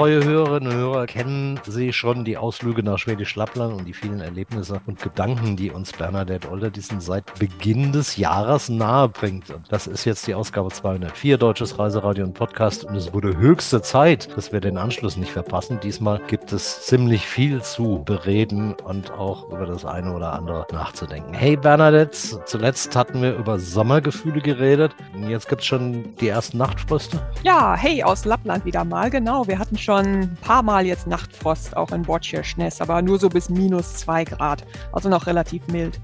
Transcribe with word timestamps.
treue 0.00 0.24
Hörerinnen 0.24 0.72
und 0.72 0.78
Hörer 0.78 1.06
kennen 1.06 1.60
Sie 1.66 1.92
schon 1.92 2.24
die 2.24 2.38
Ausflüge 2.38 2.82
nach 2.82 2.96
Schwedisch 2.96 3.36
Lappland 3.36 3.78
und 3.78 3.84
die 3.84 3.92
vielen 3.92 4.22
Erlebnisse 4.22 4.80
und 4.86 4.98
Gedanken, 4.98 5.58
die 5.58 5.70
uns 5.70 5.92
Bernadette 5.92 6.50
Olderdiesen 6.50 7.02
seit 7.02 7.38
Beginn 7.38 7.92
des 7.92 8.16
Jahres 8.16 8.70
nahe 8.70 9.10
bringt. 9.10 9.50
Und 9.50 9.70
das 9.70 9.86
ist 9.86 10.06
jetzt 10.06 10.26
die 10.26 10.32
Ausgabe 10.32 10.70
204 10.70 11.36
Deutsches 11.36 11.78
Reiseradio 11.78 12.24
und 12.24 12.32
Podcast 12.32 12.84
und 12.84 12.96
es 12.96 13.12
wurde 13.12 13.36
höchste 13.36 13.82
Zeit, 13.82 14.34
dass 14.34 14.52
wir 14.52 14.62
den 14.62 14.78
Anschluss 14.78 15.18
nicht 15.18 15.32
verpassen. 15.32 15.78
Diesmal 15.82 16.18
gibt 16.28 16.50
es 16.50 16.86
ziemlich 16.86 17.26
viel 17.26 17.60
zu 17.60 18.02
bereden 18.02 18.76
und 18.82 19.10
auch 19.10 19.50
über 19.50 19.66
das 19.66 19.84
eine 19.84 20.14
oder 20.14 20.32
andere 20.32 20.66
nachzudenken. 20.72 21.34
Hey 21.34 21.58
Bernadette, 21.58 22.42
zuletzt 22.46 22.96
hatten 22.96 23.20
wir 23.20 23.36
über 23.36 23.58
Sommergefühle 23.58 24.40
geredet. 24.40 24.96
Jetzt 25.28 25.50
gibt 25.50 25.60
es 25.60 25.66
schon 25.66 26.16
die 26.22 26.28
ersten 26.28 26.56
Nachtfröste. 26.56 27.20
Ja, 27.42 27.76
hey, 27.76 28.02
aus 28.02 28.24
Lappland 28.24 28.64
wieder 28.64 28.86
mal, 28.86 29.10
genau. 29.10 29.46
Wir 29.46 29.58
hatten 29.58 29.76
schon 29.76 29.89
ein 29.96 30.36
paar 30.40 30.62
Mal 30.62 30.86
jetzt 30.86 31.06
Nachtfrost 31.06 31.76
auch 31.76 31.92
in 31.92 32.02
Bocirschnes, 32.02 32.80
aber 32.80 33.02
nur 33.02 33.18
so 33.18 33.28
bis 33.28 33.48
minus 33.48 33.94
zwei 33.94 34.24
Grad. 34.24 34.64
Also 34.92 35.08
noch 35.08 35.26
relativ 35.26 35.66
mild. 35.68 36.00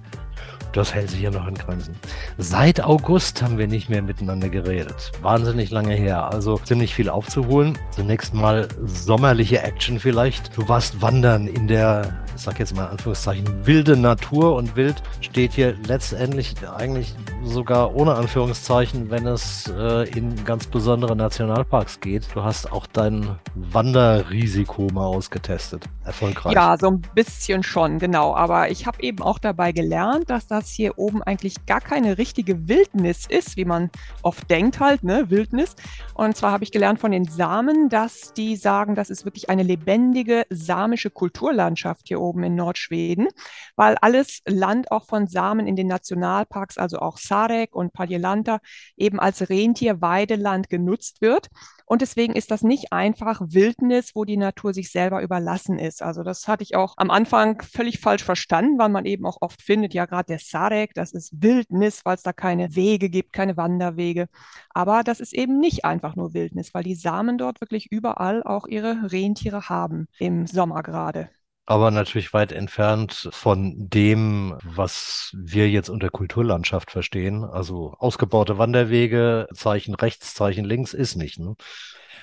Das 0.72 0.92
hält 0.92 1.09
sich 1.09 1.22
ja 1.22 1.30
noch 1.30 1.46
in 1.46 1.54
Grenzen. 1.54 1.95
Seit 2.36 2.82
August 2.82 3.42
haben 3.42 3.56
wir 3.56 3.66
nicht 3.66 3.88
mehr 3.88 4.02
miteinander 4.02 4.50
geredet. 4.50 5.10
Wahnsinnig 5.22 5.70
lange 5.70 5.95
her. 5.95 6.30
Also 6.30 6.59
ziemlich 6.59 6.95
viel 6.95 7.09
aufzuholen. 7.09 7.78
Zunächst 7.90 8.34
mal 8.34 8.68
sommerliche 8.84 9.62
Action 9.62 9.98
vielleicht. 9.98 10.54
Du 10.56 10.68
warst 10.68 11.00
wandern 11.00 11.46
in 11.46 11.66
der 11.66 12.26
ich 12.36 12.42
sag 12.42 12.58
jetzt 12.58 12.76
mal 12.76 12.86
Anführungszeichen, 12.86 13.66
wilde 13.66 13.96
Natur 13.96 14.54
und 14.56 14.76
wild 14.76 15.02
steht 15.22 15.54
hier 15.54 15.74
letztendlich 15.86 16.54
eigentlich 16.76 17.14
sogar 17.42 17.95
ohne 17.95 18.14
Anführungszeichen, 18.14 19.10
wenn 19.10 19.26
es 19.26 19.72
äh, 19.74 20.09
in 20.10 20.45
ganz 20.45 20.66
besondere 20.66 21.16
Nationalparks 21.16 22.00
geht. 22.00 22.28
Du 22.34 22.42
hast 22.42 22.70
auch 22.70 22.86
dein 22.86 23.38
Wanderrisiko 23.54 24.88
mal 24.93 25.06
ausgetestet. 25.06 25.88
Erfolgreich. 26.04 26.54
Ja, 26.54 26.76
so 26.78 26.88
ein 26.88 27.02
bisschen 27.15 27.62
schon, 27.62 27.98
genau. 27.98 28.34
Aber 28.34 28.71
ich 28.71 28.87
habe 28.87 29.02
eben 29.02 29.23
auch 29.23 29.38
dabei 29.38 29.73
gelernt, 29.73 30.30
dass 30.30 30.46
das 30.46 30.68
hier 30.71 30.98
oben 30.98 31.23
eigentlich 31.23 31.66
gar 31.66 31.80
keine 31.80 32.18
richtige 32.18 32.68
Wildnis 32.68 33.26
ist, 33.26 33.56
wie 33.56 33.65
man 33.65 33.90
oft 34.23 34.48
denkt 34.50 34.78
halt, 34.78 35.02
ne, 35.02 35.30
Wildnis. 35.30 35.74
Und 36.15 36.37
zwar 36.37 36.52
habe 36.52 36.65
ich 36.65 36.71
gelernt 36.71 37.00
von 37.00 37.10
den 37.10 37.24
Samen, 37.24 37.88
dass 37.88 38.34
die 38.34 38.56
sagen, 38.56 38.95
das 38.95 39.10
ist 39.10 39.24
wirklich 39.24 39.50
eine 39.50 39.62
lebendige 39.62 40.45
samische 40.50 41.10
Kulturlandschaft 41.10 42.09
hier 42.09 42.21
oben 42.21 42.26
oben 42.27 42.43
in 42.43 42.55
Nordschweden, 42.55 43.29
weil 43.77 43.96
alles 44.01 44.41
Land 44.46 44.91
auch 44.91 45.07
von 45.07 45.29
Samen 45.29 45.66
in 45.66 45.77
den 45.77 45.87
Nationalparks, 45.87 46.79
also 46.79 46.99
auch 46.99 47.18
Sarek 47.18 47.74
und 47.74 47.93
Padjelanta, 47.93 48.59
eben 48.96 49.21
als 49.21 49.49
Rentierweideland 49.49 50.68
genutzt 50.68 51.21
wird. 51.21 51.49
Und 51.88 52.02
deswegen 52.02 52.35
ist 52.35 52.51
das 52.51 52.63
nicht 52.63 52.93
einfach 52.93 53.41
Wildnis, 53.41 54.10
wo 54.15 54.24
die 54.24 54.37
Natur 54.37 54.74
sich 54.74 54.91
selber 54.91 55.23
überlassen 55.23 55.79
ist. 55.79 56.02
Also 56.02 56.24
das 56.24 56.49
hatte 56.49 56.65
ich 56.65 56.74
auch 56.74 56.95
am 56.96 57.10
Anfang 57.10 57.63
völlig 57.63 58.01
falsch 58.01 58.24
verstanden, 58.24 58.77
weil 58.79 58.88
man 58.88 59.05
eben 59.05 59.24
auch 59.24 59.38
oft 59.40 59.63
findet, 59.63 59.95
ja 59.95 60.05
gerade 60.07 60.27
der 60.27 60.40
Sarek, 60.40 60.95
das 60.95 61.13
ist 61.13 61.40
Wildnis, 61.40 62.01
weil 62.05 62.16
es 62.16 62.23
da 62.23 62.33
keine 62.33 62.74
Wege 62.74 63.09
gibt, 63.09 63.33
keine 63.33 63.57
Wanderwege. 63.57 64.27
Aber 64.71 65.05
das 65.05 65.21
ist 65.21 65.33
eben 65.33 65.61
nicht 65.61 65.84
einfach 65.84 66.16
nur 66.16 66.34
Wildnis, 66.34 66.75
weil 66.75 66.83
die 66.83 66.97
Samen 66.97 67.38
dort 67.38 67.61
wirklich 67.61 67.93
überall 67.93 68.43
auch 68.43 68.66
ihre 68.66 69.12
Rentiere 69.12 69.69
haben, 69.69 70.09
im 70.19 70.47
Sommer 70.47 70.83
gerade 70.83 71.31
aber 71.66 71.91
natürlich 71.91 72.32
weit 72.32 72.53
entfernt 72.53 73.28
von 73.32 73.75
dem, 73.76 74.56
was 74.62 75.32
wir 75.36 75.69
jetzt 75.69 75.91
unter 75.91 76.10
Kulturlandschaft 76.10 76.92
verstehen. 76.92 77.44
Also 77.44 77.94
ausgebaute 77.98 78.56
Wanderwege, 78.56 79.48
Zeichen 79.53 79.94
rechts, 79.97 80.34
Zeichen 80.34 80.64
links 80.64 80.94
ist 80.94 81.16
nicht. 81.16 81.41
Ne? 81.41 81.56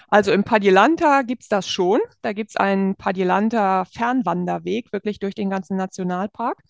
Also 0.07 0.31
im 0.31 0.45
Padjelanta 0.45 1.23
gibt 1.23 1.43
es 1.43 1.49
das 1.49 1.67
schon. 1.67 1.99
Da 2.21 2.31
gibt 2.31 2.51
es 2.51 2.55
einen 2.55 2.95
Padjelanta 2.95 3.83
Fernwanderweg, 3.85 4.93
wirklich 4.93 5.19
durch 5.19 5.35
den 5.35 5.49
ganzen 5.49 5.75
Nationalpark. 5.75 6.61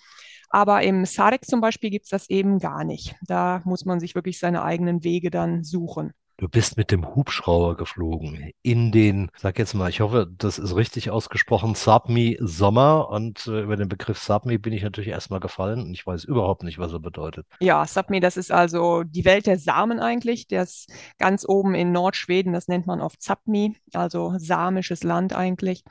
Aber 0.50 0.81
im 0.81 1.06
Sarek 1.06 1.45
zum 1.45 1.62
Beispiel 1.62 1.89
gibt 1.89 2.06
es 2.06 2.09
das 2.09 2.29
eben 2.29 2.59
gar 2.59 2.83
nicht. 2.83 3.16
Da 3.28 3.62
muss 3.66 3.85
man 3.85 4.00
sich 4.00 4.16
wirklich 4.16 4.39
seine 4.39 4.63
eigenen 4.63 5.03
Wege 5.03 5.29
dann 5.29 5.63
suchen. 5.63 6.13
Du 6.38 6.49
bist 6.49 6.77
mit 6.77 6.89
dem 6.89 7.16
Hubschrauber 7.16 7.77
geflogen 7.77 8.51
in 8.63 8.91
den, 8.91 9.29
sag 9.38 9.59
jetzt 9.59 9.75
mal, 9.75 9.89
ich 9.89 10.01
hoffe, 10.01 10.27
das 10.35 10.57
ist 10.57 10.75
richtig 10.75 11.11
ausgesprochen, 11.11 11.75
Sapmi 11.75 12.38
Sommer. 12.41 13.09
Und 13.09 13.45
äh, 13.45 13.61
über 13.61 13.77
den 13.77 13.88
Begriff 13.88 14.17
Sapmi 14.17 14.57
bin 14.57 14.73
ich 14.73 14.81
natürlich 14.81 15.09
erstmal 15.09 15.39
gefallen 15.39 15.81
und 15.81 15.94
ich 15.94 16.07
weiß 16.07 16.23
überhaupt 16.23 16.63
nicht, 16.63 16.79
was 16.79 16.91
er 16.91 16.99
bedeutet. 16.99 17.45
Ja, 17.59 17.85
Sapmi, 17.85 18.19
das 18.19 18.38
ist 18.38 18.51
also 18.51 19.03
die 19.03 19.25
Welt 19.25 19.45
der 19.45 19.59
Samen 19.59 19.99
eigentlich. 19.99 20.51
Ist 20.51 20.91
ganz 21.19 21.45
oben 21.47 21.75
in 21.75 21.91
Nordschweden, 21.91 22.51
das 22.51 22.67
nennt 22.67 22.88
man 22.88 23.01
oft 23.01 23.21
Sapmi, 23.21 23.75
also 23.94 24.33
samisches 24.38 25.03
Land 25.03 25.33
eigentlich. 25.33 25.83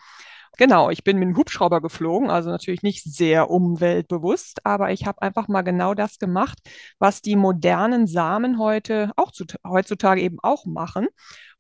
Genau, 0.59 0.91
ich 0.91 1.03
bin 1.03 1.19
mit 1.19 1.29
dem 1.29 1.37
Hubschrauber 1.37 1.81
geflogen, 1.81 2.29
also 2.31 2.51
natürlich 2.51 2.83
nicht 2.83 3.03
sehr 3.05 3.51
umweltbewusst, 3.51 4.65
aber 4.67 4.93
ich 4.93 5.07
habe 5.07 5.23
einfach 5.23 5.49
mal 5.49 5.63
genau 5.63 5.95
das 5.95 6.19
gemacht, 6.19 6.59
was 6.99 7.23
die 7.23 7.37
modernen 7.37 8.07
Samen 8.07 8.59
heute 8.59 9.13
auch 9.17 9.33
zu, 9.33 9.47
heutzutage 9.67 10.21
eben 10.21 10.39
auch 10.43 10.67
machen. 10.67 11.09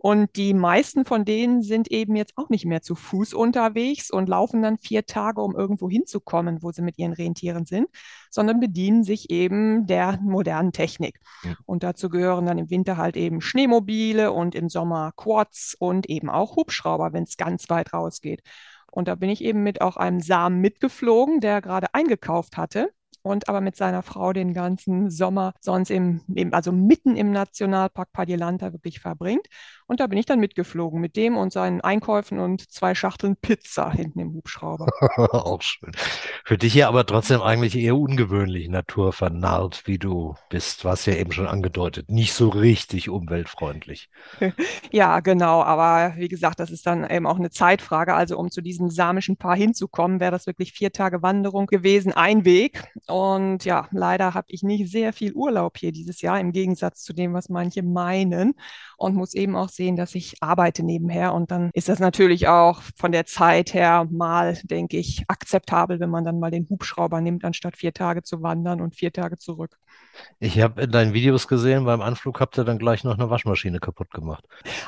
Und 0.04 0.34
die 0.34 0.52
meisten 0.52 1.04
von 1.04 1.24
denen 1.24 1.62
sind 1.62 1.88
eben 1.92 2.16
jetzt 2.16 2.32
auch 2.36 2.48
nicht 2.48 2.64
mehr 2.64 2.82
zu 2.82 2.96
Fuß 2.96 3.34
unterwegs 3.34 4.10
und 4.10 4.28
laufen 4.28 4.60
dann 4.60 4.76
vier 4.76 5.06
Tage, 5.06 5.40
um 5.40 5.54
irgendwo 5.54 5.88
hinzukommen, 5.88 6.60
wo 6.60 6.72
sie 6.72 6.82
mit 6.82 6.98
ihren 6.98 7.12
Rentieren 7.12 7.66
sind, 7.66 7.86
sondern 8.28 8.58
bedienen 8.58 9.04
sich 9.04 9.30
eben 9.30 9.86
der 9.86 10.18
modernen 10.20 10.72
Technik. 10.72 11.20
Ja. 11.44 11.54
Und 11.66 11.84
dazu 11.84 12.08
gehören 12.08 12.46
dann 12.46 12.58
im 12.58 12.68
Winter 12.68 12.96
halt 12.96 13.16
eben 13.16 13.40
Schneemobile 13.40 14.32
und 14.32 14.56
im 14.56 14.68
Sommer 14.68 15.12
Quads 15.16 15.76
und 15.78 16.10
eben 16.10 16.30
auch 16.30 16.56
Hubschrauber, 16.56 17.12
wenn 17.12 17.22
es 17.22 17.36
ganz 17.36 17.70
weit 17.70 17.92
rausgeht. 17.92 18.42
Und 18.90 19.06
da 19.06 19.14
bin 19.14 19.30
ich 19.30 19.44
eben 19.44 19.62
mit 19.62 19.82
auch 19.82 19.96
einem 19.96 20.18
Samen 20.18 20.60
mitgeflogen, 20.60 21.38
der 21.38 21.62
gerade 21.62 21.94
eingekauft 21.94 22.56
hatte 22.56 22.90
und 23.22 23.48
aber 23.48 23.60
mit 23.60 23.76
seiner 23.76 24.02
Frau 24.02 24.32
den 24.32 24.52
ganzen 24.52 25.10
Sommer 25.10 25.54
sonst 25.60 25.90
im, 25.90 26.22
im 26.34 26.52
also 26.52 26.72
mitten 26.72 27.16
im 27.16 27.30
Nationalpark 27.30 28.12
Padjelanta 28.12 28.72
wirklich 28.72 29.00
verbringt. 29.00 29.46
Und 29.92 30.00
da 30.00 30.06
bin 30.06 30.16
ich 30.16 30.24
dann 30.24 30.40
mitgeflogen 30.40 31.02
mit 31.02 31.16
dem 31.16 31.36
und 31.36 31.52
seinen 31.52 31.82
Einkäufen 31.82 32.38
und 32.38 32.72
zwei 32.72 32.94
Schachteln 32.94 33.36
Pizza 33.36 33.90
hinten 33.90 34.20
im 34.20 34.32
Hubschrauber. 34.32 34.86
Auch 35.32 35.60
schön. 35.60 35.92
Für 36.46 36.56
dich 36.56 36.72
ja 36.72 36.88
aber 36.88 37.04
trotzdem 37.04 37.42
eigentlich 37.42 37.76
eher 37.76 37.94
ungewöhnlich 37.98 38.70
naturvernarrt, 38.70 39.82
wie 39.84 39.98
du 39.98 40.34
bist. 40.48 40.86
Was 40.86 41.04
ja 41.04 41.12
eben 41.12 41.30
schon 41.32 41.46
angedeutet. 41.46 42.10
Nicht 42.10 42.32
so 42.32 42.48
richtig 42.48 43.10
umweltfreundlich. 43.10 44.08
ja, 44.92 45.20
genau. 45.20 45.62
Aber 45.62 46.14
wie 46.16 46.28
gesagt, 46.28 46.58
das 46.58 46.70
ist 46.70 46.86
dann 46.86 47.06
eben 47.10 47.26
auch 47.26 47.38
eine 47.38 47.50
Zeitfrage. 47.50 48.14
Also 48.14 48.38
um 48.38 48.50
zu 48.50 48.62
diesem 48.62 48.88
samischen 48.88 49.36
Paar 49.36 49.56
hinzukommen, 49.56 50.20
wäre 50.20 50.30
das 50.30 50.46
wirklich 50.46 50.72
vier 50.72 50.92
Tage 50.92 51.20
Wanderung 51.20 51.66
gewesen, 51.66 52.14
ein 52.14 52.46
Weg. 52.46 52.82
Und 53.08 53.66
ja, 53.66 53.88
leider 53.90 54.32
habe 54.32 54.46
ich 54.48 54.62
nicht 54.62 54.90
sehr 54.90 55.12
viel 55.12 55.34
Urlaub 55.34 55.76
hier 55.76 55.92
dieses 55.92 56.22
Jahr, 56.22 56.40
im 56.40 56.52
Gegensatz 56.52 57.02
zu 57.02 57.12
dem, 57.12 57.34
was 57.34 57.50
manche 57.50 57.82
meinen. 57.82 58.54
Und 58.96 59.16
muss 59.16 59.34
eben 59.34 59.54
auch 59.54 59.68
sehen, 59.82 59.96
dass 59.96 60.14
ich 60.14 60.36
arbeite 60.40 60.84
nebenher. 60.84 61.34
Und 61.34 61.50
dann 61.50 61.70
ist 61.74 61.88
das 61.88 61.98
natürlich 61.98 62.46
auch 62.46 62.82
von 62.96 63.10
der 63.10 63.26
Zeit 63.26 63.74
her 63.74 64.06
mal, 64.10 64.56
denke 64.62 64.96
ich, 64.96 65.24
akzeptabel, 65.26 65.98
wenn 65.98 66.10
man 66.10 66.24
dann 66.24 66.38
mal 66.38 66.52
den 66.52 66.68
Hubschrauber 66.68 67.20
nimmt, 67.20 67.44
anstatt 67.44 67.76
vier 67.76 67.92
Tage 67.92 68.22
zu 68.22 68.42
wandern 68.42 68.80
und 68.80 68.94
vier 68.94 69.12
Tage 69.12 69.38
zurück. 69.38 69.76
Ich 70.38 70.60
habe 70.60 70.82
in 70.82 70.92
deinen 70.92 71.14
Videos 71.14 71.48
gesehen, 71.48 71.84
beim 71.84 72.00
Anflug 72.00 72.40
habt 72.40 72.56
ihr 72.58 72.64
dann 72.64 72.78
gleich 72.78 73.02
noch 73.02 73.18
eine 73.18 73.28
Waschmaschine 73.28 73.80
kaputt 73.80 74.10
gemacht. 74.12 74.44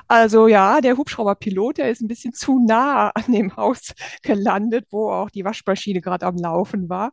Also 0.06 0.47
ja, 0.47 0.81
der 0.81 0.97
Hubschrauberpilot, 0.97 1.78
der 1.78 1.91
ist 1.91 2.00
ein 2.00 2.09
bisschen 2.09 2.32
zu 2.32 2.65
nah 2.65 3.11
an 3.11 3.32
dem 3.32 3.56
Haus 3.56 3.94
gelandet, 4.22 4.87
wo 4.91 5.11
auch 5.11 5.31
die 5.31 5.44
Waschmaschine 5.44 6.00
gerade 6.00 6.26
am 6.26 6.37
Laufen 6.37 6.88
war. 6.88 7.12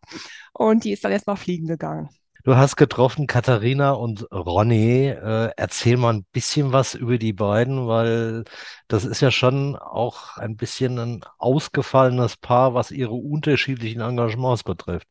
Und 0.53 0.83
die 0.83 0.91
ist 0.91 1.03
dann 1.03 1.11
erstmal 1.11 1.37
fliegen 1.37 1.67
gegangen. 1.67 2.09
Du 2.43 2.55
hast 2.55 2.75
getroffen 2.75 3.27
Katharina 3.27 3.91
und 3.91 4.31
Ronny. 4.31 5.09
Äh, 5.09 5.51
erzähl 5.57 5.97
mal 5.97 6.15
ein 6.15 6.25
bisschen 6.31 6.71
was 6.71 6.95
über 6.95 7.19
die 7.19 7.33
beiden, 7.33 7.87
weil 7.87 8.45
das 8.87 9.05
ist 9.05 9.21
ja 9.21 9.29
schon 9.29 9.75
auch 9.75 10.37
ein 10.37 10.55
bisschen 10.55 10.97
ein 10.97 11.25
ausgefallenes 11.37 12.37
Paar, 12.37 12.73
was 12.73 12.89
ihre 12.89 13.13
unterschiedlichen 13.13 14.01
Engagements 14.01 14.63
betrifft. 14.63 15.07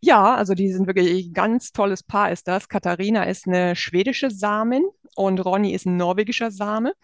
Ja, 0.00 0.34
also 0.34 0.54
die 0.54 0.72
sind 0.72 0.86
wirklich 0.86 1.26
ein 1.26 1.32
ganz 1.34 1.72
tolles 1.72 2.02
Paar 2.02 2.32
ist 2.32 2.48
das. 2.48 2.68
Katharina 2.68 3.24
ist 3.24 3.46
eine 3.46 3.76
schwedische 3.76 4.30
Samin 4.30 4.84
und 5.14 5.44
Ronny 5.44 5.74
ist 5.74 5.84
ein 5.84 5.98
norwegischer 5.98 6.50
Same. 6.50 6.94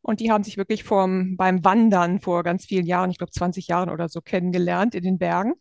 Und 0.00 0.20
die 0.20 0.32
haben 0.32 0.44
sich 0.44 0.56
wirklich 0.56 0.84
vom, 0.84 1.36
beim 1.36 1.64
Wandern 1.64 2.20
vor 2.20 2.44
ganz 2.44 2.64
vielen 2.64 2.86
Jahren, 2.86 3.10
ich 3.10 3.18
glaube 3.18 3.32
20 3.32 3.68
Jahren 3.68 3.90
oder 3.90 4.08
so, 4.08 4.22
kennengelernt 4.22 4.94
in 4.94 5.02
den 5.02 5.18
Bergen 5.18 5.54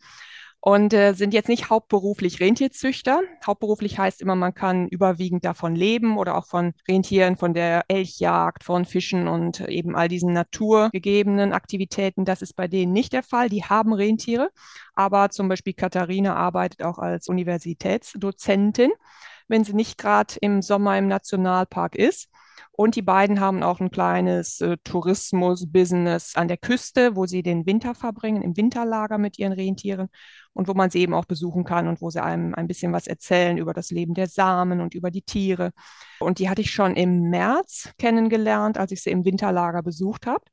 und 0.59 0.94
äh, 0.94 1.13
sind 1.13 1.33
jetzt 1.33 1.50
nicht 1.50 1.69
hauptberuflich 1.69 2.39
Rentierzüchter. 2.39 3.21
Hauptberuflich 3.45 4.00
heißt 4.00 4.21
immer, 4.21 4.36
man 4.36 4.54
kann 4.54 4.88
überwiegend 4.88 5.45
davon 5.45 5.75
leben 5.75 6.18
oder 6.18 6.38
auch 6.38 6.45
von 6.45 6.74
Rentieren, 6.88 7.38
von 7.38 7.54
der 7.54 7.86
Elchjagd, 7.88 8.63
von 8.63 8.86
Fischen 8.86 9.27
und 9.27 9.62
eben 9.62 9.95
all 9.95 10.07
diesen 10.07 10.33
naturgegebenen 10.33 11.54
Aktivitäten. 11.54 12.25
Das 12.25 12.42
ist 12.42 12.56
bei 12.56 12.68
denen 12.68 12.92
nicht 12.92 13.13
der 13.13 13.24
Fall. 13.24 13.50
Die 13.50 13.63
haben 13.63 13.94
Rentiere, 13.94 14.50
aber 14.94 15.30
zum 15.30 15.48
Beispiel 15.48 15.74
Katharina 15.74 16.36
arbeitet 16.36 16.83
auch 16.83 16.98
als 16.98 17.30
Universitätsdozentin 17.30 18.92
wenn 19.48 19.64
sie 19.64 19.74
nicht 19.74 19.98
gerade 19.98 20.36
im 20.42 20.62
Sommer 20.62 20.98
im 20.98 21.08
Nationalpark 21.08 21.96
ist. 21.96 22.30
Und 22.72 22.96
die 22.96 23.02
beiden 23.02 23.40
haben 23.40 23.64
auch 23.64 23.80
ein 23.80 23.90
kleines 23.90 24.62
äh, 24.62 24.78
Tourismus-Business 24.84 26.36
an 26.36 26.48
der 26.48 26.58
Küste, 26.58 27.16
wo 27.16 27.26
sie 27.26 27.42
den 27.42 27.66
Winter 27.66 27.96
verbringen, 27.96 28.44
im 28.44 28.56
Winterlager 28.56 29.18
mit 29.18 29.40
ihren 29.40 29.54
Rentieren 29.54 30.10
und 30.54 30.68
wo 30.68 30.76
man 30.76 30.92
sie 30.92 31.00
eben 31.00 31.16
auch 31.16 31.26
besuchen 31.26 31.64
kann 31.64 31.88
und 31.88 32.02
wo 32.02 32.12
sie 32.12 32.22
einem 32.22 32.54
ein 32.54 32.68
bisschen 32.68 32.94
was 32.94 33.08
erzählen 33.08 33.58
über 33.58 33.74
das 33.74 33.90
Leben 33.90 34.14
der 34.14 34.28
Samen 34.28 34.80
und 34.80 34.94
über 34.94 35.10
die 35.10 35.24
Tiere. 35.24 35.72
Und 36.20 36.38
die 36.38 36.50
hatte 36.50 36.62
ich 36.62 36.70
schon 36.70 36.96
im 36.96 37.30
März 37.32 37.94
kennengelernt, 37.98 38.78
als 38.78 38.92
ich 38.92 39.02
sie 39.02 39.10
im 39.10 39.26
Winterlager 39.26 39.82
besucht 39.82 40.28
habe. 40.28 40.44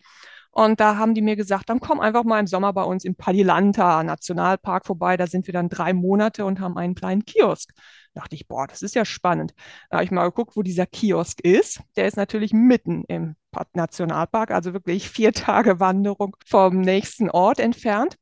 Und 0.50 0.78
da 0.78 0.96
haben 0.96 1.14
die 1.14 1.22
mir 1.22 1.34
gesagt, 1.34 1.68
dann 1.68 1.80
komm 1.80 1.98
einfach 1.98 2.22
mal 2.22 2.38
im 2.38 2.46
Sommer 2.46 2.72
bei 2.72 2.84
uns 2.84 3.04
im 3.04 3.16
Padilanta 3.16 4.04
Nationalpark 4.04 4.86
vorbei. 4.86 5.16
Da 5.16 5.26
sind 5.26 5.48
wir 5.48 5.52
dann 5.52 5.68
drei 5.68 5.92
Monate 5.92 6.44
und 6.44 6.60
haben 6.60 6.78
einen 6.78 6.94
kleinen 6.94 7.24
Kiosk. 7.24 7.72
Da 8.14 8.20
dachte 8.20 8.36
ich, 8.36 8.46
boah, 8.46 8.66
das 8.66 8.82
ist 8.82 8.94
ja 8.94 9.04
spannend. 9.04 9.54
Da 9.90 9.96
habe 9.96 10.04
ich 10.04 10.10
mal 10.10 10.24
geguckt, 10.24 10.56
wo 10.56 10.62
dieser 10.62 10.86
Kiosk 10.86 11.40
ist. 11.40 11.80
Der 11.96 12.06
ist 12.06 12.16
natürlich 12.16 12.52
mitten 12.52 13.04
im 13.08 13.36
Nationalpark, 13.74 14.50
also 14.50 14.72
wirklich 14.72 15.08
vier 15.10 15.32
Tage 15.32 15.80
Wanderung 15.80 16.36
vom 16.46 16.80
nächsten 16.80 17.30
Ort 17.30 17.58
entfernt. 17.58 18.16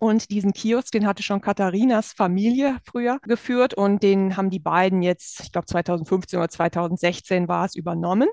Und 0.00 0.30
diesen 0.30 0.52
Kiosk, 0.52 0.92
den 0.92 1.06
hatte 1.06 1.22
schon 1.22 1.40
Katharinas 1.40 2.12
Familie 2.12 2.78
früher 2.84 3.18
geführt 3.22 3.74
und 3.74 4.02
den 4.02 4.36
haben 4.36 4.50
die 4.50 4.58
beiden 4.58 5.00
jetzt, 5.02 5.40
ich 5.40 5.52
glaube 5.52 5.66
2015 5.66 6.38
oder 6.38 6.48
2016 6.48 7.48
war 7.48 7.64
es, 7.64 7.76
übernommen. 7.76 8.28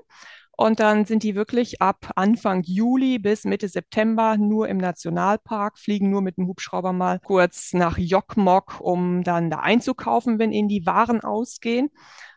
Und 0.56 0.78
dann 0.78 1.04
sind 1.04 1.22
die 1.24 1.34
wirklich 1.34 1.82
ab 1.82 2.12
Anfang 2.14 2.62
Juli 2.62 3.18
bis 3.18 3.44
Mitte 3.44 3.68
September 3.68 4.36
nur 4.36 4.68
im 4.68 4.76
Nationalpark, 4.78 5.78
fliegen 5.78 6.10
nur 6.10 6.22
mit 6.22 6.36
dem 6.36 6.46
Hubschrauber 6.46 6.92
mal 6.92 7.18
kurz 7.18 7.72
nach 7.72 7.98
Jokkmokk, 7.98 8.80
um 8.80 9.24
dann 9.24 9.50
da 9.50 9.60
einzukaufen, 9.60 10.38
wenn 10.38 10.52
ihnen 10.52 10.68
die 10.68 10.86
Waren 10.86 11.22
ausgehen. 11.22 11.90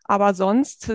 Aber 0.06 0.34
sonst 0.34 0.92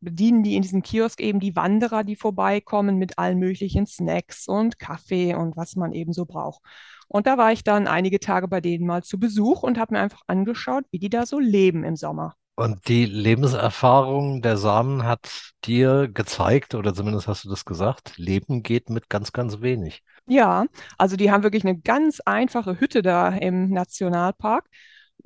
bedienen 0.00 0.42
die 0.42 0.56
in 0.56 0.62
diesem 0.62 0.82
Kiosk 0.82 1.20
eben 1.20 1.38
die 1.38 1.54
Wanderer, 1.54 2.02
die 2.02 2.16
vorbeikommen 2.16 2.96
mit 2.96 3.18
allen 3.18 3.38
möglichen 3.38 3.86
Snacks 3.86 4.48
und 4.48 4.78
Kaffee 4.78 5.34
und 5.34 5.56
was 5.56 5.76
man 5.76 5.92
eben 5.92 6.12
so 6.14 6.24
braucht. 6.24 6.62
Und 7.06 7.26
da 7.26 7.36
war 7.36 7.52
ich 7.52 7.62
dann 7.62 7.86
einige 7.86 8.18
Tage 8.20 8.48
bei 8.48 8.62
denen 8.62 8.86
mal 8.86 9.02
zu 9.02 9.20
Besuch 9.20 9.62
und 9.62 9.78
habe 9.78 9.94
mir 9.94 10.00
einfach 10.00 10.22
angeschaut, 10.26 10.84
wie 10.90 10.98
die 10.98 11.10
da 11.10 11.26
so 11.26 11.38
leben 11.38 11.84
im 11.84 11.94
Sommer. 11.96 12.36
Und 12.56 12.86
die 12.88 13.04
Lebenserfahrung 13.04 14.40
der 14.40 14.56
Samen 14.56 15.04
hat 15.04 15.52
dir 15.64 16.08
gezeigt, 16.08 16.74
oder 16.74 16.94
zumindest 16.94 17.26
hast 17.26 17.44
du 17.44 17.48
das 17.48 17.64
gesagt, 17.64 18.16
Leben 18.16 18.62
geht 18.62 18.90
mit 18.90 19.08
ganz, 19.10 19.32
ganz 19.32 19.60
wenig. 19.60 20.04
Ja, 20.26 20.66
also 20.96 21.16
die 21.16 21.30
haben 21.30 21.42
wirklich 21.42 21.64
eine 21.64 21.78
ganz 21.78 22.20
einfache 22.20 22.78
Hütte 22.78 23.02
da 23.02 23.28
im 23.28 23.70
Nationalpark 23.70 24.66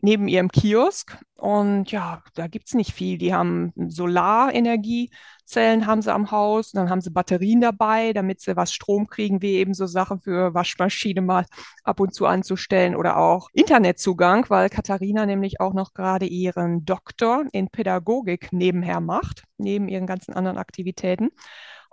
neben 0.00 0.29
ihrem 0.29 0.49
Kiosk. 0.49 1.19
Und 1.35 1.90
ja, 1.90 2.23
da 2.35 2.46
gibt 2.46 2.69
es 2.69 2.75
nicht 2.75 2.93
viel. 2.93 3.19
Die 3.19 3.35
haben 3.35 3.73
Solarenergiezellen 3.76 5.87
haben 5.87 6.02
sie 6.02 6.12
am 6.12 6.31
Haus, 6.31 6.73
dann 6.73 6.90
haben 6.90 7.00
sie 7.00 7.11
Batterien 7.11 7.61
dabei, 7.61 8.12
damit 8.12 8.40
sie 8.40 8.56
was 8.56 8.73
Strom 8.73 9.06
kriegen, 9.06 9.43
wie 9.43 9.55
eben 9.55 9.75
so 9.75 9.87
Sachen 9.87 10.20
für 10.20 10.55
Waschmaschine 10.55 11.20
mal 11.20 11.46
ab 11.85 12.00
und 12.00 12.14
zu 12.14 12.26
anzustellen 12.26 12.96
oder 12.96 13.19
auch 13.19 13.49
Internetzugang, 13.52 14.46
weil 14.49 14.69
Katharina 14.69 15.26
nämlich 15.26 15.61
auch 15.61 15.75
noch 15.75 15.94
gerade 15.94 16.26
ihren 16.26 16.84
Doktor 16.84 17.44
in 17.52 17.69
Pädagogik 17.69 18.52
nebenher 18.52 19.00
macht, 19.00 19.44
neben 19.58 19.88
ihren 19.88 20.06
ganzen 20.06 20.34
anderen 20.34 20.58
Aktivitäten. 20.58 21.31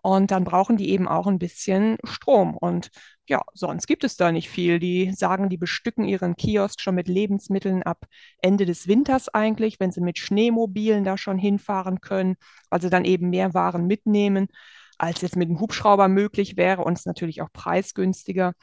Und 0.01 0.30
dann 0.30 0.44
brauchen 0.44 0.77
die 0.77 0.91
eben 0.91 1.07
auch 1.07 1.25
ein 1.25 1.39
bisschen 1.39 1.98
Strom. 2.03 2.56
Und 2.56 2.91
ja, 3.27 3.42
sonst 3.54 3.88
gibt 3.88 4.04
es 4.04 4.18
da 4.18 4.31
nicht 4.31 4.50
viel. 4.50 4.80
Die 4.80 5.12
sagen, 5.13 5.50
die 5.50 5.57
bestücken 5.57 6.06
ihren 6.06 6.36
Kiosk 6.36 6.80
schon 6.81 6.95
mit 6.95 7.07
Lebensmitteln 7.07 7.83
ab 7.83 8.06
Ende 8.42 8.66
des 8.66 8.88
Winters 8.88 9.30
eigentlich, 9.30 9.80
wenn 9.80 9.92
sie 9.92 10.01
mit 10.01 10.18
Schneemobilen 10.19 11.04
da 11.04 11.18
schon 11.18 11.38
hinfahren 11.38 12.01
können, 12.01 12.36
also 12.69 12.89
dann 12.89 13.06
eben 13.06 13.30
mehr 13.30 13.54
Waren 13.54 13.88
mitnehmen, 13.88 14.48
als 14.98 15.22
jetzt 15.22 15.36
mit 15.36 15.50
dem 15.50 15.60
Hubschrauber 15.60 16.07
möglich 16.07 16.57
wäre 16.57 16.83
und 16.83 16.98
es 16.98 17.06
natürlich 17.06 17.42
auch 17.42 17.51
preisgünstiger. 17.51 18.54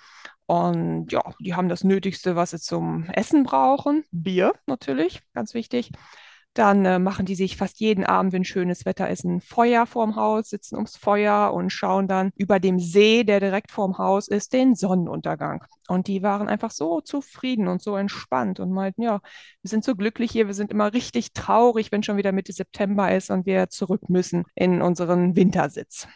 Und 0.46 1.12
ja, 1.12 1.22
die 1.40 1.54
haben 1.54 1.68
das 1.68 1.84
Nötigste, 1.84 2.36
was 2.36 2.50
sie 2.50 2.60
zum 2.60 3.04
Essen 3.10 3.44
brauchen. 3.44 4.04
Bier 4.10 4.52
natürlich, 4.66 5.22
ganz 5.34 5.54
wichtig. 5.54 5.90
Dann 6.54 6.84
äh, 6.84 6.98
machen 6.98 7.24
die 7.24 7.34
sich 7.34 7.56
fast 7.56 7.80
jeden 7.80 8.04
Abend, 8.04 8.32
wenn 8.32 8.44
schönes 8.44 8.84
Wetter 8.84 9.08
ist, 9.08 9.24
ein 9.24 9.40
Feuer 9.40 9.86
vorm 9.86 10.16
Haus, 10.16 10.50
sitzen 10.50 10.76
ums 10.76 10.96
Feuer 10.96 11.52
und 11.54 11.70
schauen 11.70 12.08
dann 12.08 12.30
über 12.36 12.60
dem 12.60 12.78
See, 12.78 13.24
der 13.24 13.40
direkt 13.40 13.70
vorm 13.70 13.96
Haus 13.98 14.28
ist, 14.28 14.52
den 14.52 14.74
Sonnenuntergang. 14.74 15.64
Und 15.88 16.08
die 16.08 16.22
waren 16.22 16.48
einfach 16.48 16.70
so 16.70 17.00
zufrieden 17.00 17.68
und 17.68 17.82
so 17.82 17.96
entspannt 17.96 18.60
und 18.60 18.70
meinten, 18.70 19.02
ja, 19.02 19.20
wir 19.62 19.68
sind 19.68 19.84
so 19.84 19.96
glücklich 19.96 20.30
hier, 20.30 20.46
wir 20.46 20.54
sind 20.54 20.70
immer 20.70 20.92
richtig 20.92 21.32
traurig, 21.32 21.90
wenn 21.90 22.02
schon 22.02 22.16
wieder 22.18 22.32
Mitte 22.32 22.52
September 22.52 23.14
ist 23.14 23.30
und 23.30 23.46
wir 23.46 23.68
zurück 23.70 24.08
müssen 24.08 24.44
in 24.54 24.82
unseren 24.82 25.36
Wintersitz. 25.36 26.06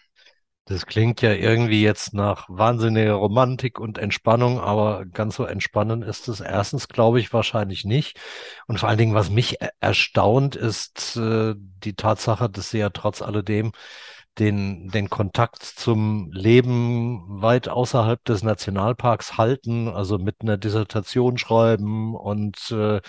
Das 0.68 0.84
klingt 0.84 1.22
ja 1.22 1.32
irgendwie 1.32 1.80
jetzt 1.80 2.12
nach 2.12 2.46
wahnsinniger 2.48 3.12
Romantik 3.14 3.78
und 3.78 3.98
Entspannung, 3.98 4.58
aber 4.58 5.06
ganz 5.06 5.36
so 5.36 5.44
entspannend 5.44 6.02
ist 6.04 6.26
es 6.26 6.40
erstens, 6.40 6.88
glaube 6.88 7.20
ich, 7.20 7.32
wahrscheinlich 7.32 7.84
nicht. 7.84 8.18
Und 8.66 8.80
vor 8.80 8.88
allen 8.88 8.98
Dingen, 8.98 9.14
was 9.14 9.30
mich 9.30 9.58
erstaunt, 9.78 10.56
ist 10.56 11.16
äh, 11.16 11.54
die 11.56 11.94
Tatsache, 11.94 12.50
dass 12.50 12.70
sie 12.70 12.78
ja 12.78 12.90
trotz 12.90 13.22
alledem 13.22 13.70
den, 14.40 14.88
den 14.88 15.08
Kontakt 15.08 15.62
zum 15.62 16.30
Leben 16.32 17.40
weit 17.40 17.68
außerhalb 17.68 18.24
des 18.24 18.42
Nationalparks 18.42 19.38
halten, 19.38 19.86
also 19.88 20.18
mit 20.18 20.36
einer 20.42 20.58
Dissertation 20.58 21.38
schreiben 21.38 22.16
und 22.16 22.72
äh, 22.72 23.00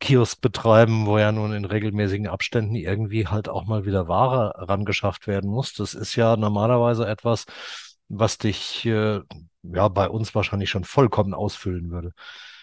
Kiosk 0.00 0.40
betreiben, 0.40 1.06
wo 1.06 1.18
ja 1.18 1.32
nun 1.32 1.52
in 1.52 1.64
regelmäßigen 1.64 2.28
Abständen 2.28 2.74
irgendwie 2.76 3.26
halt 3.26 3.48
auch 3.48 3.66
mal 3.66 3.84
wieder 3.84 4.08
Ware 4.08 4.52
rangeschafft 4.68 5.26
werden 5.26 5.50
muss. 5.50 5.72
Das 5.74 5.94
ist 5.94 6.14
ja 6.16 6.36
normalerweise 6.36 7.06
etwas, 7.06 7.46
was 8.08 8.38
dich 8.38 8.86
äh, 8.86 9.20
ja 9.62 9.88
bei 9.88 10.08
uns 10.08 10.34
wahrscheinlich 10.34 10.70
schon 10.70 10.84
vollkommen 10.84 11.34
ausfüllen 11.34 11.90
würde. 11.90 12.12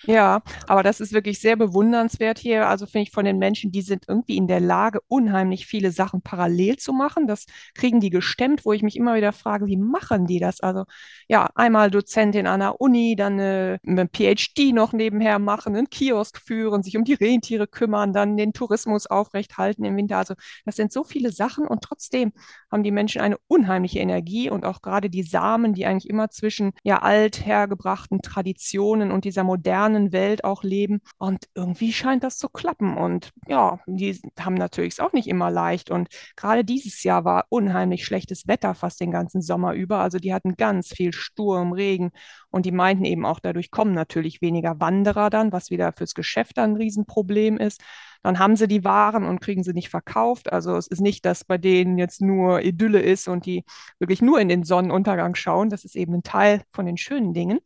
Ja, 0.07 0.43
aber 0.67 0.83
das 0.83 0.99
ist 0.99 1.13
wirklich 1.13 1.39
sehr 1.39 1.55
bewundernswert 1.55 2.37
hier. 2.37 2.67
Also 2.67 2.85
finde 2.85 3.03
ich 3.07 3.11
von 3.11 3.25
den 3.25 3.39
Menschen, 3.39 3.71
die 3.71 3.81
sind 3.81 4.05
irgendwie 4.07 4.37
in 4.37 4.47
der 4.47 4.59
Lage, 4.59 4.99
unheimlich 5.07 5.65
viele 5.65 5.91
Sachen 5.91 6.21
parallel 6.21 6.77
zu 6.77 6.93
machen. 6.93 7.25
Das 7.25 7.45
kriegen 7.73 7.99
die 7.99 8.11
gestemmt, 8.11 8.65
wo 8.65 8.73
ich 8.73 8.83
mich 8.83 8.97
immer 8.97 9.15
wieder 9.15 9.33
frage, 9.33 9.65
wie 9.65 9.77
machen 9.77 10.27
die 10.27 10.39
das? 10.39 10.61
Also 10.61 10.83
ja, 11.27 11.49
einmal 11.55 11.89
Dozentin 11.89 12.45
an 12.45 12.59
der 12.59 12.79
Uni, 12.81 13.15
dann 13.15 13.33
eine, 13.33 13.79
eine 13.85 14.07
PhD 14.07 14.73
noch 14.73 14.93
nebenher 14.93 15.39
machen, 15.39 15.75
einen 15.75 15.89
Kiosk 15.89 16.39
führen, 16.39 16.83
sich 16.83 16.97
um 16.97 17.03
die 17.03 17.13
Rentiere 17.15 17.65
kümmern, 17.67 18.13
dann 18.13 18.37
den 18.37 18.53
Tourismus 18.53 19.07
aufrechthalten 19.07 19.85
im 19.85 19.97
Winter. 19.97 20.17
Also 20.17 20.35
das 20.65 20.75
sind 20.75 20.91
so 20.91 21.03
viele 21.03 21.31
Sachen 21.31 21.67
und 21.67 21.81
trotzdem 21.83 22.31
haben 22.71 22.83
die 22.83 22.91
Menschen 22.91 23.21
eine 23.21 23.37
unheimliche 23.47 23.99
Energie 23.99 24.49
und 24.49 24.65
auch 24.65 24.81
gerade 24.81 25.09
die 25.09 25.23
Samen, 25.23 25.73
die 25.73 25.85
eigentlich 25.85 26.09
immer 26.09 26.29
zwischen 26.29 26.73
ja 26.83 27.01
althergebrachten 27.01 28.21
Traditionen 28.21 29.11
und 29.11 29.25
dieser 29.25 29.43
modernen 29.43 29.94
modernen 29.95 30.11
Welt 30.11 30.43
auch 30.43 30.63
leben. 30.63 31.01
Und 31.17 31.45
irgendwie 31.55 31.93
scheint 31.93 32.23
das 32.23 32.37
zu 32.37 32.49
klappen. 32.49 32.97
Und 32.97 33.31
ja, 33.47 33.79
die 33.87 34.19
haben 34.39 34.55
natürlich 34.55 34.93
es 34.93 34.99
auch 34.99 35.13
nicht 35.13 35.27
immer 35.27 35.51
leicht. 35.51 35.89
Und 35.89 36.09
gerade 36.35 36.63
dieses 36.63 37.03
Jahr 37.03 37.25
war 37.25 37.45
unheimlich 37.49 38.05
schlechtes 38.05 38.47
Wetter 38.47 38.75
fast 38.75 38.99
den 38.99 39.11
ganzen 39.11 39.41
Sommer 39.41 39.73
über. 39.73 39.99
Also 39.99 40.17
die 40.19 40.33
hatten 40.33 40.55
ganz 40.55 40.89
viel 40.89 41.13
Sturm, 41.13 41.73
Regen. 41.73 42.11
Und 42.49 42.65
die 42.65 42.71
meinten 42.71 43.05
eben 43.05 43.25
auch, 43.25 43.39
dadurch 43.39 43.71
kommen 43.71 43.93
natürlich 43.93 44.41
weniger 44.41 44.79
Wanderer 44.79 45.29
dann, 45.29 45.51
was 45.51 45.69
wieder 45.69 45.93
fürs 45.93 46.13
Geschäft 46.13 46.57
dann 46.57 46.71
ein 46.71 46.77
Riesenproblem 46.77 47.57
ist 47.57 47.81
dann 48.23 48.39
haben 48.39 48.55
sie 48.55 48.67
die 48.67 48.83
Waren 48.83 49.23
und 49.23 49.39
kriegen 49.39 49.61
sie 49.61 49.73
nicht 49.73 49.89
verkauft. 49.89 50.51
Also 50.51 50.75
es 50.77 50.87
ist 50.87 50.99
nicht, 50.99 51.25
dass 51.25 51.43
bei 51.43 51.59
denen 51.59 51.99
jetzt 51.99 52.21
nur 52.23 52.61
Idylle 52.61 52.99
ist 52.99 53.27
und 53.27 53.45
die 53.45 53.63
wirklich 53.99 54.19
nur 54.19 54.39
in 54.39 54.49
den 54.49 54.63
Sonnenuntergang 54.63 55.35
schauen. 55.35 55.69
Das 55.69 55.85
ist 55.85 55.95
eben 55.95 56.15
ein 56.15 56.23
Teil 56.23 56.63
von 56.73 56.87
den 56.87 56.97
schönen 56.97 57.35
Dingen. 57.35 57.59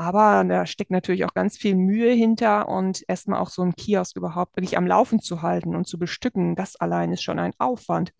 Aber 0.00 0.44
da 0.44 0.64
steckt 0.64 0.92
natürlich 0.92 1.24
auch 1.24 1.34
ganz 1.34 1.56
viel 1.56 1.74
Mühe 1.74 2.12
hinter 2.12 2.68
und 2.68 3.02
erstmal 3.08 3.40
auch 3.40 3.50
so 3.50 3.62
einen 3.62 3.74
Kiosk 3.74 4.16
überhaupt 4.16 4.56
wirklich 4.56 4.78
am 4.78 4.86
Laufen 4.86 5.18
zu 5.20 5.42
halten 5.42 5.74
und 5.74 5.88
zu 5.88 5.98
bestücken, 5.98 6.54
das 6.54 6.76
allein 6.76 7.10
ist 7.12 7.24
schon 7.24 7.40
ein 7.40 7.52
Aufwand. 7.58 8.12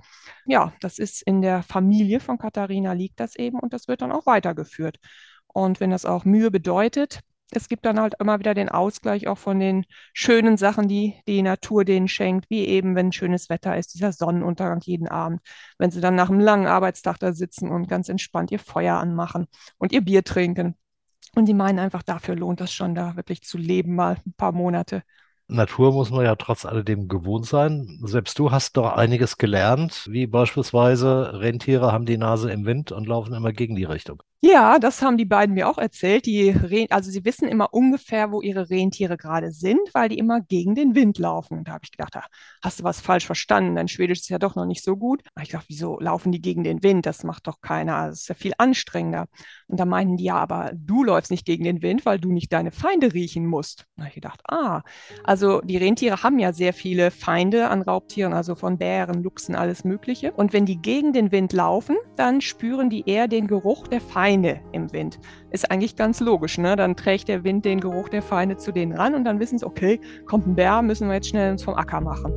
Ja, 0.45 0.73
das 0.81 0.99
ist 0.99 1.23
in 1.23 1.41
der 1.41 1.63
Familie 1.63 2.19
von 2.19 2.37
Katharina 2.37 2.95
liegt 2.95 3.21
das 3.21 3.37
eben 3.37 3.61
und 3.61 3.73
das 3.73 3.87
wird 3.87 4.03
dann 4.03 4.11
auch 4.11 4.27
weitergeführt. 4.27 4.99
Und 5.47 5.79
wenn 5.79 5.91
das 5.93 6.05
auch 6.05 6.25
Mühe 6.25 6.51
bedeutet, 6.51 7.21
es 7.53 7.69
gibt 7.69 7.87
dann 7.87 8.01
halt 8.01 8.15
immer 8.19 8.41
wieder 8.41 8.55
den 8.55 8.71
Ausgleich 8.71 9.29
auch 9.29 9.39
von 9.39 9.61
den 9.61 9.85
schönen 10.13 10.57
Sachen, 10.57 10.89
die 10.89 11.15
die 11.29 11.43
Natur 11.43 11.85
denen 11.85 12.09
schenkt, 12.09 12.51
wie 12.51 12.67
eben, 12.67 12.97
wenn 12.97 13.13
schönes 13.13 13.51
Wetter 13.51 13.77
ist, 13.77 13.95
dieser 13.95 14.13
Sonnenuntergang 14.13 14.81
jeden 14.83 15.07
Abend, 15.07 15.43
wenn 15.79 15.93
sie 15.93 16.01
dann 16.01 16.17
nach 16.17 16.29
einem 16.29 16.41
langen 16.41 16.67
Arbeitstag 16.67 17.19
da 17.21 17.33
sitzen 17.33 17.71
und 17.71 17.87
ganz 17.89 18.09
entspannt 18.09 18.51
ihr 18.51 18.59
Feuer 18.59 18.97
anmachen 18.97 19.47
und 19.79 19.93
ihr 19.93 20.01
Bier 20.01 20.25
trinken. 20.25 20.75
Und 21.35 21.47
die 21.47 21.55
meinen 21.55 21.79
einfach, 21.79 22.03
dafür 22.03 22.35
lohnt 22.35 22.61
es 22.61 22.73
schon, 22.73 22.95
da 22.95 23.17
wirklich 23.17 23.43
zu 23.43 23.59
leben, 23.59 23.95
mal 23.95 24.17
ein 24.27 24.33
paar 24.33 24.53
Monate. 24.53 25.03
Natur 25.47 25.93
muss 25.93 26.11
man 26.11 26.25
ja 26.25 26.37
trotz 26.37 26.67
alledem 26.67 27.09
gewohnt 27.09 27.47
sein. 27.47 28.01
Selbst 28.03 28.39
du 28.39 28.51
hast 28.51 28.77
doch 28.77 28.93
einiges 28.93 29.39
gelernt, 29.39 30.07
wie 30.11 30.27
beispielsweise 30.27 31.41
Rentiere 31.41 31.91
haben 31.91 32.05
die 32.05 32.19
Nase 32.19 32.51
im 32.51 32.67
Wind 32.67 32.93
und 32.93 33.07
laufen 33.07 33.33
immer 33.35 33.53
gegen 33.53 33.75
die 33.75 33.85
Richtung. 33.85 34.23
Ja, 34.41 34.79
das 34.79 35.03
haben 35.03 35.17
die 35.17 35.25
beiden 35.25 35.57
mir 35.57 35.69
auch 35.69 35.79
erzählt. 35.79 36.25
Die 36.25 36.55
also 36.91 37.11
sie 37.11 37.25
wissen 37.25 37.49
immer 37.49 37.75
ungefähr, 37.75 38.31
wo 38.31 38.41
ihre 38.41 38.71
Rentiere 38.71 39.17
gerade 39.17 39.51
sind, 39.51 39.81
weil 39.95 40.09
die 40.09 40.19
immer 40.19 40.41
gegen 40.41 40.77
den 40.77 40.95
Wind 40.95 41.19
laufen. 41.19 41.59
Und 41.59 41.67
da 41.67 41.73
habe 41.73 41.83
ich 41.85 41.91
gedacht, 41.91 42.15
ah, 42.15 42.25
hast 42.63 42.79
du 42.79 42.85
was 42.85 43.01
falsch 43.01 43.27
verstanden? 43.27 43.75
Dein 43.75 43.89
Schwedisch 43.89 44.21
ist 44.21 44.29
ja 44.29 44.39
doch 44.39 44.55
noch 44.55 44.65
nicht 44.65 44.85
so 44.85 44.97
gut. 44.97 45.23
Hab 45.35 45.43
ich 45.43 45.51
gedacht, 45.51 45.67
wieso 45.67 45.99
laufen 45.99 46.31
die 46.31 46.41
gegen 46.41 46.63
den 46.63 46.85
Wind? 46.85 47.05
Das 47.05 47.25
macht 47.25 47.49
doch 47.49 47.61
keiner. 47.61 48.07
Das 48.07 48.21
ist 48.21 48.29
ja 48.29 48.37
viel 48.37 48.53
anstrengender. 48.59 49.27
Und 49.67 49.81
da 49.81 49.85
meinten 49.85 50.17
die, 50.17 50.25
ja, 50.25 50.37
aber 50.37 50.71
du 50.73 51.03
läufst 51.03 51.33
nicht 51.33 51.45
gegen 51.45 51.65
den 51.65 51.83
Wind, 51.83 52.07
weil 52.07 52.21
du 52.21 52.31
nicht 52.31 52.53
deine 52.53 52.71
Feinde 52.71 53.13
riechen 53.15 53.45
musst. 53.45 53.87
Da 53.97 54.03
habe 54.03 54.11
ich 54.11 54.15
gedacht, 54.15 54.41
ah, 54.49 54.83
also 55.25 55.61
die 55.63 55.79
Rentiere 55.79 56.23
haben 56.23 56.39
ja 56.39 56.53
sehr 56.53 56.73
viele 56.73 57.11
Feinde 57.11 57.71
an 57.71 57.83
Raubtieren, 57.83 58.33
also 58.33 58.55
von 58.55 58.79
Bären, 58.79 59.21
Luchsen, 59.21 59.57
alles 59.57 59.83
Mögliche. 59.83 60.31
Und 60.33 60.53
wenn 60.53 60.65
die 60.65 60.81
gegen 60.81 61.13
den 61.13 61.33
Wind 61.33 61.53
laufen, 61.53 61.97
dann 62.15 62.41
spüren 62.41 62.89
die 62.89 63.03
eher 63.05 63.27
den 63.27 63.49
Geruch 63.49 63.89
der 63.89 64.01
Feinde 64.01 64.28
Feinde 64.29 64.61
im 64.73 64.93
Wind. 64.93 65.19
Ist 65.53 65.71
eigentlich 65.71 65.97
ganz 65.97 66.21
logisch, 66.21 66.59
ne? 66.59 66.77
Dann 66.77 66.97
trägt 66.97 67.29
der 67.29 67.45
Wind 67.45 67.65
den 67.65 67.81
Geruch 67.81 68.11
der 68.11 68.21
Feinde 68.21 68.59
zu 68.59 68.73
denen 68.73 68.93
ran 68.93 69.15
und 69.15 69.25
dann 69.25 69.41
wissen 69.41 69.59
sie, 69.59 69.65
okay, 69.65 70.01
kommt 70.27 70.47
ein 70.47 70.55
Bär, 70.55 70.83
müssen 70.83 71.09
wir 71.09 71.15
jetzt 71.15 71.29
schnell 71.29 71.53
uns 71.53 71.63
vom 71.63 71.75
Acker 71.75 72.03
machen. 72.03 72.31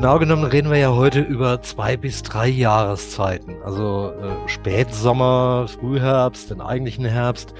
Genau 0.00 0.18
genommen 0.18 0.44
reden 0.44 0.70
wir 0.70 0.78
ja 0.78 0.94
heute 0.94 1.20
über 1.20 1.60
zwei 1.60 1.94
bis 1.94 2.22
drei 2.22 2.48
Jahreszeiten. 2.48 3.56
Also 3.62 4.12
äh, 4.12 4.48
Spätsommer, 4.48 5.66
Frühherbst, 5.68 6.48
den 6.48 6.62
eigentlichen 6.62 7.04
Herbst 7.04 7.52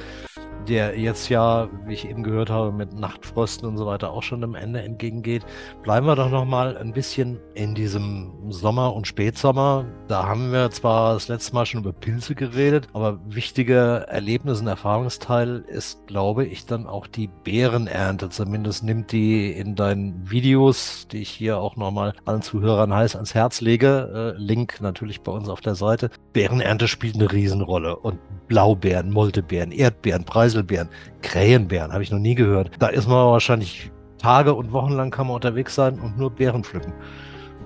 der 0.71 0.99
jetzt 0.99 1.29
ja, 1.29 1.69
wie 1.85 1.95
ich 1.95 2.09
eben 2.09 2.23
gehört 2.23 2.49
habe, 2.49 2.71
mit 2.71 2.93
Nachtfrosten 2.93 3.69
und 3.69 3.77
so 3.77 3.87
weiter 3.87 4.13
auch 4.13 4.23
schon 4.23 4.41
dem 4.41 4.55
Ende 4.55 4.81
entgegengeht. 4.81 5.45
Bleiben 5.83 6.07
wir 6.07 6.15
doch 6.15 6.31
noch 6.31 6.45
mal 6.45 6.77
ein 6.77 6.93
bisschen 6.93 7.41
in 7.55 7.75
diesem 7.75 8.33
Sommer 8.49 8.95
und 8.95 9.07
Spätsommer. 9.07 9.85
Da 10.07 10.27
haben 10.27 10.53
wir 10.53 10.71
zwar 10.71 11.15
das 11.15 11.27
letzte 11.27 11.55
Mal 11.55 11.67
schon 11.67 11.81
über 11.81 11.93
Pilze 11.93 12.37
geredet, 12.37 12.89
aber 12.93 13.19
wichtiger 13.27 14.03
Erlebnis 14.03 14.61
und 14.61 14.69
Erfahrungsteil 14.69 15.65
ist, 15.67 16.07
glaube 16.07 16.47
ich, 16.47 16.67
dann 16.67 16.87
auch 16.87 17.09
die 17.09 17.29
Beerenernte. 17.43 18.29
Zumindest 18.29 18.85
nimmt 18.85 19.11
die 19.11 19.51
in 19.51 19.75
deinen 19.75 20.31
Videos, 20.31 21.09
die 21.11 21.23
ich 21.23 21.31
hier 21.31 21.59
auch 21.59 21.75
noch 21.75 21.91
mal 21.91 22.15
allen 22.25 22.43
Zuhörern 22.43 22.95
heiß 22.95 23.17
ans 23.17 23.35
Herz 23.35 23.61
lege, 23.61 24.35
äh, 24.37 24.41
Link 24.41 24.81
natürlich 24.81 25.23
bei 25.23 25.33
uns 25.33 25.49
auf 25.49 25.61
der 25.61 25.75
Seite. 25.75 26.11
Beerenernte 26.33 26.87
spielt 26.87 27.17
eine 27.17 27.33
Riesenrolle 27.33 27.97
und 27.97 28.21
Blaubeeren, 28.47 29.11
Moltebeeren, 29.11 29.73
Erdbeeren, 29.73 30.25
Preiselbeeren, 30.61 30.89
Krähenbeeren, 31.23 31.93
habe 31.93 32.03
ich 32.03 32.11
noch 32.11 32.19
nie 32.19 32.35
gehört. 32.35 32.71
Da 32.79 32.89
ist 32.89 33.09
man 33.09 33.27
wahrscheinlich 33.27 33.91
Tage 34.19 34.55
und 34.55 34.73
Wochen 34.73 34.93
lang 34.93 35.11
kann 35.11 35.27
man 35.27 35.37
unterwegs 35.37 35.75
sein 35.75 35.99
und 35.99 36.19
nur 36.19 36.31
Beeren 36.31 36.65
pflücken. 36.65 36.93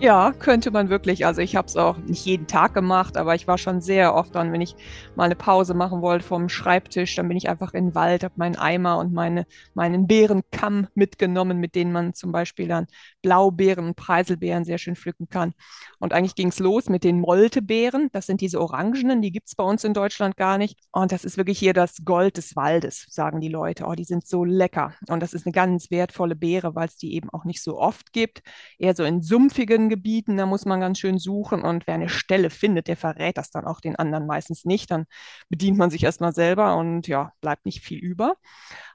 Ja, 0.00 0.32
könnte 0.32 0.72
man 0.72 0.88
wirklich. 0.90 1.24
Also 1.24 1.40
ich 1.40 1.54
habe 1.54 1.66
es 1.68 1.76
auch 1.76 1.96
nicht 1.98 2.24
jeden 2.26 2.48
Tag 2.48 2.74
gemacht, 2.74 3.16
aber 3.16 3.34
ich 3.36 3.46
war 3.46 3.58
schon 3.58 3.80
sehr 3.80 4.14
oft 4.14 4.34
dann, 4.34 4.52
wenn 4.52 4.60
ich 4.60 4.74
mal 5.14 5.24
eine 5.24 5.36
Pause 5.36 5.72
machen 5.72 6.02
wollte 6.02 6.24
vom 6.24 6.48
Schreibtisch, 6.48 7.14
dann 7.14 7.28
bin 7.28 7.36
ich 7.36 7.48
einfach 7.48 7.74
in 7.74 7.86
den 7.90 7.94
Wald, 7.94 8.24
habe 8.24 8.34
meinen 8.36 8.56
Eimer 8.56 8.98
und 8.98 9.12
meine, 9.12 9.46
meinen 9.72 10.06
Beerenkamm 10.08 10.88
mitgenommen, 10.94 11.58
mit 11.60 11.76
denen 11.76 11.92
man 11.92 12.12
zum 12.12 12.32
Beispiel 12.32 12.66
dann 12.66 12.86
Blaubeeren 13.22 13.86
und 13.86 13.94
Preiselbeeren 13.96 14.64
sehr 14.64 14.78
schön 14.78 14.96
pflücken 14.96 15.28
kann. 15.28 15.54
Und 16.00 16.12
eigentlich 16.12 16.34
ging 16.34 16.48
es 16.48 16.58
los 16.58 16.88
mit 16.88 17.04
den 17.04 17.20
Moltebeeren. 17.20 18.10
Das 18.12 18.26
sind 18.26 18.40
diese 18.40 18.60
Orangenen, 18.60 19.22
die 19.22 19.30
gibt 19.32 19.46
es 19.48 19.54
bei 19.54 19.64
uns 19.64 19.84
in 19.84 19.94
Deutschland 19.94 20.36
gar 20.36 20.58
nicht. 20.58 20.76
Und 20.90 21.12
das 21.12 21.24
ist 21.24 21.36
wirklich 21.36 21.58
hier 21.58 21.72
das 21.72 22.04
Gold 22.04 22.36
des 22.36 22.56
Waldes, 22.56 23.06
sagen 23.10 23.40
die 23.40 23.48
Leute. 23.48 23.84
Oh, 23.86 23.94
die 23.94 24.04
sind 24.04 24.26
so 24.26 24.44
lecker. 24.44 24.92
Und 25.08 25.22
das 25.22 25.32
ist 25.32 25.46
eine 25.46 25.52
ganz 25.52 25.90
wertvolle 25.92 26.34
Beere, 26.34 26.74
weil 26.74 26.88
es 26.88 26.96
die 26.96 27.14
eben 27.14 27.30
auch 27.30 27.44
nicht 27.44 27.62
so 27.62 27.78
oft 27.78 28.12
gibt. 28.12 28.42
Eher 28.78 28.94
so 28.94 29.04
in 29.04 29.22
sumpfigen 29.22 29.83
Gebieten, 29.88 30.36
da 30.36 30.46
muss 30.46 30.64
man 30.64 30.80
ganz 30.80 30.98
schön 30.98 31.18
suchen. 31.18 31.62
Und 31.62 31.86
wer 31.86 31.94
eine 31.94 32.08
Stelle 32.08 32.50
findet, 32.50 32.88
der 32.88 32.96
verrät 32.96 33.36
das 33.38 33.50
dann 33.50 33.66
auch 33.66 33.80
den 33.80 33.96
anderen 33.96 34.26
meistens 34.26 34.64
nicht. 34.64 34.90
Dann 34.90 35.06
bedient 35.48 35.78
man 35.78 35.90
sich 35.90 36.04
erstmal 36.04 36.32
selber 36.34 36.76
und 36.76 37.06
ja, 37.08 37.32
bleibt 37.40 37.66
nicht 37.66 37.80
viel 37.82 37.98
über. 37.98 38.36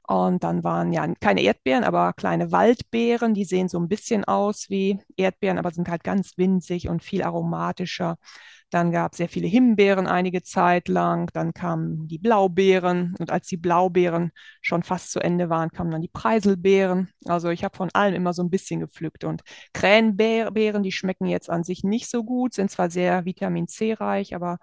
Und 0.07 0.43
dann 0.43 0.63
waren 0.63 0.91
ja 0.91 1.07
keine 1.19 1.41
Erdbeeren, 1.41 1.83
aber 1.83 2.13
kleine 2.13 2.51
Waldbeeren, 2.51 3.33
die 3.35 3.45
sehen 3.45 3.69
so 3.69 3.79
ein 3.79 3.87
bisschen 3.87 4.25
aus 4.25 4.69
wie 4.69 4.99
Erdbeeren, 5.17 5.59
aber 5.59 5.71
sind 5.71 5.87
halt 5.89 6.03
ganz 6.03 6.37
winzig 6.37 6.89
und 6.89 7.03
viel 7.03 7.21
aromatischer. 7.21 8.17
Dann 8.69 8.91
gab 8.91 9.13
es 9.13 9.17
sehr 9.17 9.29
viele 9.29 9.47
Himbeeren 9.47 10.07
einige 10.07 10.43
Zeit 10.43 10.87
lang. 10.87 11.29
Dann 11.33 11.53
kamen 11.53 12.07
die 12.07 12.19
Blaubeeren. 12.19 13.15
Und 13.19 13.31
als 13.31 13.47
die 13.47 13.57
Blaubeeren 13.57 14.31
schon 14.61 14.83
fast 14.83 15.11
zu 15.11 15.19
Ende 15.19 15.49
waren, 15.49 15.71
kamen 15.71 15.91
dann 15.91 16.01
die 16.01 16.07
Preiselbeeren. 16.07 17.09
Also 17.25 17.49
ich 17.49 17.63
habe 17.63 17.75
von 17.75 17.89
allem 17.93 18.15
immer 18.15 18.33
so 18.33 18.43
ein 18.43 18.49
bisschen 18.49 18.79
gepflückt. 18.79 19.23
Und 19.23 19.41
Krähenbeeren, 19.73 20.83
die 20.83 20.91
schmecken 20.91 21.25
jetzt 21.25 21.49
an 21.49 21.63
sich 21.63 21.83
nicht 21.83 22.09
so 22.09 22.23
gut, 22.23 22.53
sind 22.53 22.69
zwar 22.69 22.89
sehr 22.89 23.25
Vitamin 23.25 23.67
C 23.67 23.93
reich, 23.93 24.35
aber 24.35 24.57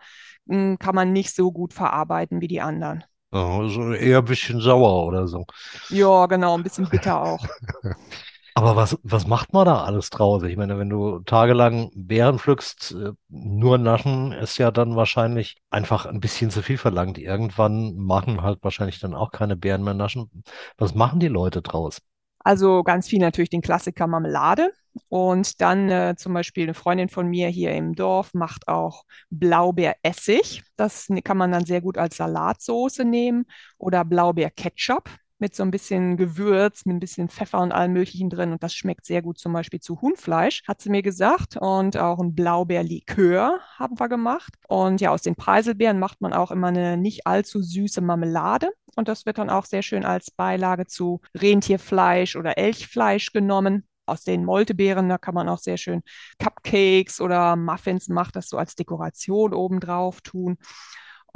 mh, 0.46 0.56
hm, 0.56 0.78
kann 0.78 0.94
man 0.94 1.12
nicht 1.12 1.34
so 1.34 1.50
gut 1.50 1.72
verarbeiten 1.72 2.40
wie 2.40 2.48
die 2.48 2.60
anderen. 2.60 3.04
Also 3.30 3.92
eher 3.92 4.18
ein 4.18 4.25
bisschen 4.25 4.60
sauer 4.60 5.06
oder 5.06 5.26
so. 5.26 5.44
Ja, 5.90 6.26
genau, 6.26 6.56
ein 6.56 6.62
bisschen 6.62 6.88
bitter 6.88 7.20
auch. 7.20 7.44
Aber 8.58 8.75
was, 8.75 8.96
was 9.02 9.26
macht 9.26 9.52
man 9.52 9.66
da 9.66 9.84
alles 9.84 10.08
draus? 10.08 10.42
Ich 10.44 10.56
meine, 10.56 10.78
wenn 10.78 10.88
du 10.88 11.18
tagelang 11.20 11.90
Beeren 11.94 12.38
pflückst, 12.38 12.92
äh, 12.92 13.12
nur 13.28 13.76
naschen 13.76 14.32
ist 14.32 14.56
ja 14.56 14.70
dann 14.70 14.96
wahrscheinlich 14.96 15.58
einfach 15.68 16.06
ein 16.06 16.20
bisschen 16.20 16.50
zu 16.50 16.62
viel 16.62 16.78
verlangt. 16.78 17.18
Irgendwann 17.18 17.96
machen 17.96 18.40
halt 18.40 18.60
wahrscheinlich 18.62 18.98
dann 18.98 19.14
auch 19.14 19.30
keine 19.30 19.56
Beeren 19.56 19.84
mehr 19.84 19.92
naschen. 19.92 20.30
Was 20.78 20.94
machen 20.94 21.20
die 21.20 21.28
Leute 21.28 21.60
draus? 21.60 22.00
Also 22.38 22.82
ganz 22.82 23.08
viel 23.08 23.18
natürlich 23.18 23.50
den 23.50 23.60
Klassiker 23.60 24.06
Marmelade. 24.06 24.70
Und 25.10 25.60
dann 25.60 25.90
äh, 25.90 26.14
zum 26.16 26.32
Beispiel 26.32 26.62
eine 26.62 26.72
Freundin 26.72 27.10
von 27.10 27.28
mir 27.28 27.48
hier 27.48 27.72
im 27.72 27.94
Dorf 27.94 28.32
macht 28.32 28.68
auch 28.68 29.04
Blaubeeressig. 29.28 30.62
Das 30.76 31.08
kann 31.25 31.36
man 31.36 31.52
dann 31.52 31.66
sehr 31.66 31.82
gut 31.82 31.98
als 31.98 32.16
Salatsoße 32.16 33.04
nehmen 33.04 33.44
oder 33.76 34.02
Blaubeerketchup 34.06 35.10
mit 35.38 35.55
so 35.55 35.62
ein 35.62 35.71
bisschen 35.71 36.16
Gewürz, 36.16 36.85
mit 36.87 36.97
ein 36.97 37.00
bisschen 37.00 37.28
Pfeffer 37.28 37.61
und 37.61 37.73
allem 37.73 37.93
Möglichen 37.93 38.31
drin. 38.31 38.52
Und 38.52 38.62
das 38.62 38.75
schmeckt 38.75 39.05
sehr 39.05 39.23
gut 39.23 39.38
zum 39.38 39.52
Beispiel 39.52 39.81
zu 39.81 40.00
Huhnfleisch, 40.00 40.62
hat 40.66 40.81
sie 40.81 40.90
mir 40.90 41.02
gesagt. 41.02 41.57
Und 41.57 41.97
auch 41.97 42.19
ein 42.19 42.35
Blaubeerlikör 42.35 43.61
haben 43.76 43.99
wir 43.99 44.09
gemacht. 44.09 44.55
Und 44.69 45.00
ja, 45.00 45.11
aus 45.11 45.23
den 45.23 45.37
Preiselbeeren 45.37 45.99
macht 45.99 46.21
man 46.21 46.33
auch 46.33 46.50
immer 46.50 46.69
eine 46.69 46.97
nicht 46.97 47.26
allzu 47.26 47.62
süße 47.62 48.00
Marmelade. 48.00 48.71
Und 48.95 49.09
das 49.09 49.26
wird 49.26 49.38
dann 49.38 49.50
auch 49.50 49.66
sehr 49.66 49.83
schön 49.83 50.05
als 50.05 50.31
Beilage 50.31 50.87
zu 50.87 51.21
Rentierfleisch 51.35 52.37
oder 52.37 52.57
Elchfleisch 52.57 53.33
genommen 53.33 53.87
aus 54.07 54.23
den 54.23 54.45
Moltebeeren, 54.45 55.09
da 55.09 55.19
kann 55.19 55.35
man 55.35 55.49
auch 55.49 55.59
sehr 55.59 55.76
schön 55.76 56.02
Cupcakes 56.38 57.21
oder 57.21 57.57
Muffins 57.57 58.09
machen, 58.09 58.31
das 58.35 58.49
so 58.49 58.57
als 58.57 58.76
Dekoration 58.76 59.52
obendrauf 59.52 60.21
tun. 60.21 60.59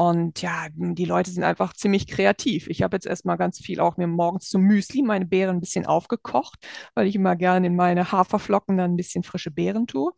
Und 0.00 0.40
ja, 0.40 0.68
die 0.72 1.04
Leute 1.04 1.30
sind 1.30 1.44
einfach 1.44 1.74
ziemlich 1.74 2.06
kreativ. 2.06 2.68
Ich 2.68 2.80
habe 2.80 2.96
jetzt 2.96 3.04
erstmal 3.04 3.36
ganz 3.36 3.58
viel 3.58 3.80
auch 3.80 3.98
mir 3.98 4.06
morgens 4.06 4.48
zum 4.48 4.62
Müsli 4.62 5.02
meine 5.02 5.26
Beeren 5.26 5.56
ein 5.56 5.60
bisschen 5.60 5.84
aufgekocht, 5.84 6.58
weil 6.94 7.06
ich 7.06 7.14
immer 7.16 7.36
gerne 7.36 7.66
in 7.66 7.76
meine 7.76 8.10
Haferflocken 8.10 8.78
dann 8.78 8.92
ein 8.92 8.96
bisschen 8.96 9.24
frische 9.24 9.50
Beeren 9.50 9.86
tue. 9.86 10.12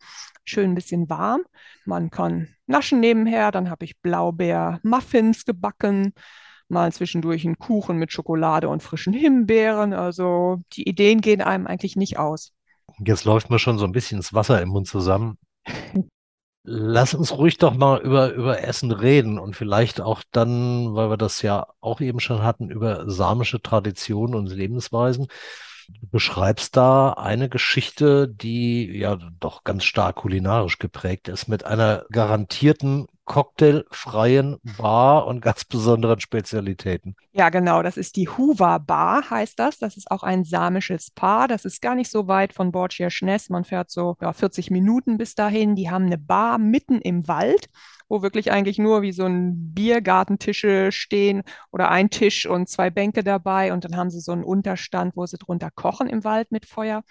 Schön 0.45 0.71
ein 0.71 0.75
bisschen 0.75 1.09
warm. 1.09 1.41
Man 1.83 2.11
kann 2.11 2.47
naschen 2.65 3.01
nebenher. 3.01 3.51
Dann 3.51 3.69
habe 3.69 3.83
ich 3.83 3.99
Blaubeer-Muffins 3.99 5.43
gebacken. 5.43 6.13
Mal 6.69 6.93
zwischendurch 6.93 7.45
einen 7.45 7.57
Kuchen 7.57 7.97
mit 7.97 8.13
Schokolade 8.13 8.69
und 8.69 8.81
frischen 8.81 9.11
Himbeeren. 9.11 9.91
Also 9.91 10.61
die 10.71 10.87
Ideen 10.87 11.19
gehen 11.19 11.41
einem 11.41 11.67
eigentlich 11.67 11.97
nicht 11.97 12.17
aus. 12.17 12.53
Jetzt 13.05 13.25
läuft 13.25 13.49
mir 13.49 13.59
schon 13.59 13.77
so 13.77 13.83
ein 13.83 13.91
bisschen 13.91 14.15
das 14.15 14.33
Wasser 14.33 14.61
im 14.61 14.69
Mund 14.69 14.87
zusammen. 14.87 15.37
Lass 16.65 17.13
uns 17.13 17.37
ruhig 17.37 17.57
doch 17.57 17.73
mal 17.73 17.99
über, 18.01 18.31
über 18.31 18.63
Essen 18.63 18.91
reden 18.91 19.37
und 19.37 19.53
vielleicht 19.55 19.99
auch 19.99 20.23
dann, 20.31 20.95
weil 20.95 21.09
wir 21.09 21.17
das 21.17 21.41
ja 21.41 21.67
auch 21.81 21.99
eben 21.99 22.21
schon 22.21 22.41
hatten, 22.41 22.69
über 22.69 23.09
samische 23.09 23.61
Traditionen 23.61 24.35
und 24.35 24.47
Lebensweisen. 24.47 25.27
Du 26.01 26.07
beschreibst 26.07 26.77
da 26.77 27.13
eine 27.13 27.49
Geschichte, 27.49 28.27
die 28.27 28.97
ja 28.97 29.17
doch 29.39 29.63
ganz 29.63 29.83
stark 29.83 30.17
kulinarisch 30.17 30.79
geprägt 30.79 31.27
ist, 31.27 31.47
mit 31.47 31.65
einer 31.65 32.05
garantierten 32.11 33.07
cocktailfreien 33.25 34.57
Bar 34.77 35.27
und 35.27 35.41
ganz 35.41 35.63
besonderen 35.63 36.19
Spezialitäten. 36.19 37.15
Ja, 37.31 37.49
genau, 37.49 37.81
das 37.81 37.97
ist 37.97 38.15
die 38.15 38.27
Huva 38.27 38.79
Bar, 38.79 39.29
heißt 39.29 39.57
das. 39.57 39.79
Das 39.79 39.97
ist 39.97 40.11
auch 40.11 40.23
ein 40.23 40.43
samisches 40.43 41.09
Paar. 41.11 41.47
Das 41.47 41.65
ist 41.65 41.81
gar 41.81 41.95
nicht 41.95 42.11
so 42.11 42.27
weit 42.27 42.53
von 42.53 42.71
Borgia-Schness. 42.71 43.49
Man 43.49 43.63
fährt 43.63 43.91
so 43.91 44.17
ja, 44.21 44.33
40 44.33 44.71
Minuten 44.71 45.17
bis 45.17 45.35
dahin. 45.35 45.75
Die 45.75 45.89
haben 45.89 46.05
eine 46.05 46.17
Bar 46.17 46.57
mitten 46.57 46.99
im 46.99 47.27
Wald 47.27 47.69
wo 48.13 48.21
wirklich 48.21 48.51
eigentlich 48.51 48.77
nur 48.77 49.01
wie 49.01 49.11
so 49.11 49.25
ein 49.25 49.73
Biergartentische 49.73 50.91
stehen 50.91 51.41
oder 51.71 51.89
ein 51.89 52.11
Tisch 52.11 52.45
und 52.45 52.69
zwei 52.69 52.91
Bänke 52.91 53.23
dabei 53.23 53.73
und 53.73 53.85
dann 53.85 53.97
haben 53.97 54.11
sie 54.11 54.19
so 54.19 54.31
einen 54.31 54.43
Unterstand, 54.43 55.17
wo 55.17 55.25
sie 55.25 55.39
drunter 55.39 55.71
kochen 55.71 56.07
im 56.07 56.23
Wald 56.23 56.51
mit 56.51 56.67
Feuer. 56.67 57.01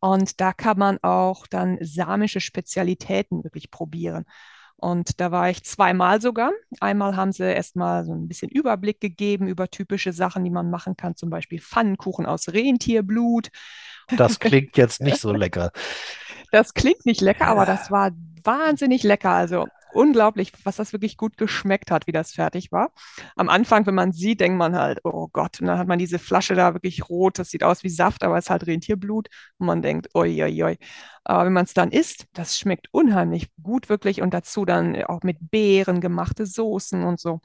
Und 0.00 0.40
da 0.40 0.54
kann 0.54 0.78
man 0.78 0.98
auch 1.02 1.46
dann 1.46 1.76
samische 1.82 2.40
Spezialitäten 2.40 3.44
wirklich 3.44 3.70
probieren. 3.70 4.24
Und 4.76 5.20
da 5.20 5.30
war 5.30 5.50
ich 5.50 5.62
zweimal 5.62 6.22
sogar. 6.22 6.52
Einmal 6.80 7.16
haben 7.16 7.32
sie 7.32 7.44
erstmal 7.44 8.06
so 8.06 8.14
ein 8.14 8.26
bisschen 8.26 8.48
Überblick 8.48 8.98
gegeben 8.98 9.46
über 9.46 9.68
typische 9.68 10.14
Sachen, 10.14 10.42
die 10.42 10.50
man 10.50 10.70
machen 10.70 10.96
kann, 10.96 11.16
zum 11.16 11.28
Beispiel 11.28 11.60
Pfannkuchen 11.60 12.24
aus 12.24 12.48
Rentierblut. 12.48 13.50
Das 14.16 14.38
klingt 14.40 14.78
jetzt 14.78 15.02
nicht 15.02 15.18
so 15.18 15.34
lecker. 15.34 15.70
Das 16.50 16.72
klingt 16.72 17.04
nicht 17.04 17.20
lecker, 17.20 17.46
aber 17.46 17.66
das 17.66 17.90
war 17.90 18.12
wahnsinnig 18.42 19.02
lecker. 19.02 19.32
Also 19.32 19.66
unglaublich, 19.92 20.52
was 20.64 20.76
das 20.76 20.92
wirklich 20.92 21.16
gut 21.16 21.36
geschmeckt 21.36 21.90
hat, 21.90 22.06
wie 22.06 22.12
das 22.12 22.32
fertig 22.32 22.72
war. 22.72 22.92
Am 23.36 23.48
Anfang, 23.48 23.86
wenn 23.86 23.94
man 23.94 24.12
sieht, 24.12 24.40
denkt 24.40 24.58
man 24.58 24.74
halt, 24.76 25.00
oh 25.04 25.28
Gott, 25.32 25.60
und 25.60 25.66
dann 25.66 25.78
hat 25.78 25.88
man 25.88 25.98
diese 25.98 26.18
Flasche 26.18 26.54
da 26.54 26.74
wirklich 26.74 27.08
rot, 27.08 27.38
das 27.38 27.50
sieht 27.50 27.64
aus 27.64 27.82
wie 27.84 27.88
Saft, 27.88 28.22
aber 28.22 28.38
es 28.38 28.46
ist 28.46 28.50
halt 28.50 28.66
Rentierblut 28.66 29.28
und 29.58 29.66
man 29.66 29.82
denkt, 29.82 30.08
oi, 30.14 30.42
oi, 30.42 30.62
oi. 30.64 30.76
Aber 31.24 31.44
wenn 31.46 31.52
man 31.52 31.64
es 31.64 31.74
dann 31.74 31.90
isst, 31.92 32.26
das 32.32 32.58
schmeckt 32.58 32.88
unheimlich 32.92 33.50
gut 33.62 33.88
wirklich 33.88 34.22
und 34.22 34.32
dazu 34.34 34.64
dann 34.64 35.02
auch 35.04 35.22
mit 35.22 35.38
Beeren 35.50 36.00
gemachte 36.00 36.46
Soßen 36.46 37.04
und 37.04 37.20
so. 37.20 37.40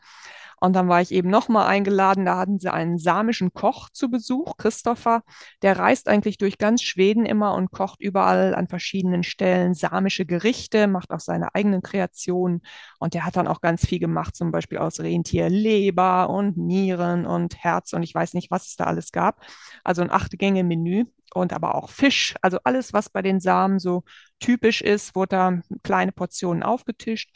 Und 0.60 0.74
dann 0.76 0.88
war 0.88 1.02
ich 1.02 1.12
eben 1.12 1.30
nochmal 1.30 1.68
eingeladen, 1.68 2.26
da 2.26 2.38
hatten 2.38 2.60
sie 2.60 2.72
einen 2.72 2.98
samischen 2.98 3.54
Koch 3.54 3.90
zu 3.90 4.10
Besuch, 4.10 4.58
Christopher. 4.58 5.24
Der 5.62 5.78
reist 5.78 6.08
eigentlich 6.08 6.38
durch 6.38 6.58
ganz 6.58 6.82
Schweden 6.82 7.26
immer 7.26 7.54
und 7.56 7.72
kocht 7.72 8.02
überall 8.02 8.56
an 8.56 8.68
verschiedenen 8.68 9.24
Stellen 9.24 9.74
samische 9.74 10.26
Gerichte, 10.26 10.88
macht 10.88 11.12
auch 11.12 11.20
seine 11.20 11.54
eigenen 11.56 11.82
Kreationen. 11.82 12.62
Und 13.00 13.14
der 13.14 13.26
hat 13.26 13.36
dann 13.36 13.48
auch 13.48 13.62
ganz 13.62 13.86
viel 13.86 14.00
gemacht, 14.00 14.36
zum 14.36 14.52
Beispiel 14.52 14.78
aus 14.78 15.00
Rentierleber 15.00 16.30
und 16.30 16.58
Nieren 16.58 17.26
und 17.26 17.64
Herz 17.64 17.94
und 17.94 18.04
ich 18.04 18.14
weiß 18.14 18.34
nicht, 18.34 18.52
was 18.52 18.68
es 18.68 18.76
da 18.76 18.86
alles 18.86 19.12
gab. 19.12 19.42
Also 19.84 20.02
ein 20.02 20.12
Acht-Gänge-Menü 20.12 21.06
und 21.34 21.54
aber 21.54 21.76
auch 21.76 21.90
Fisch. 21.90 22.36
Also 22.42 22.60
alles, 22.64 22.94
was 22.94 23.10
bei 23.10 23.22
den 23.22 23.40
Samen 23.40 23.80
so 23.80 24.04
typisch 24.40 24.82
ist, 24.82 25.16
wurde 25.16 25.36
da 25.36 25.60
kleine 25.84 26.12
Portionen 26.12 26.64
aufgetischt 26.64 27.32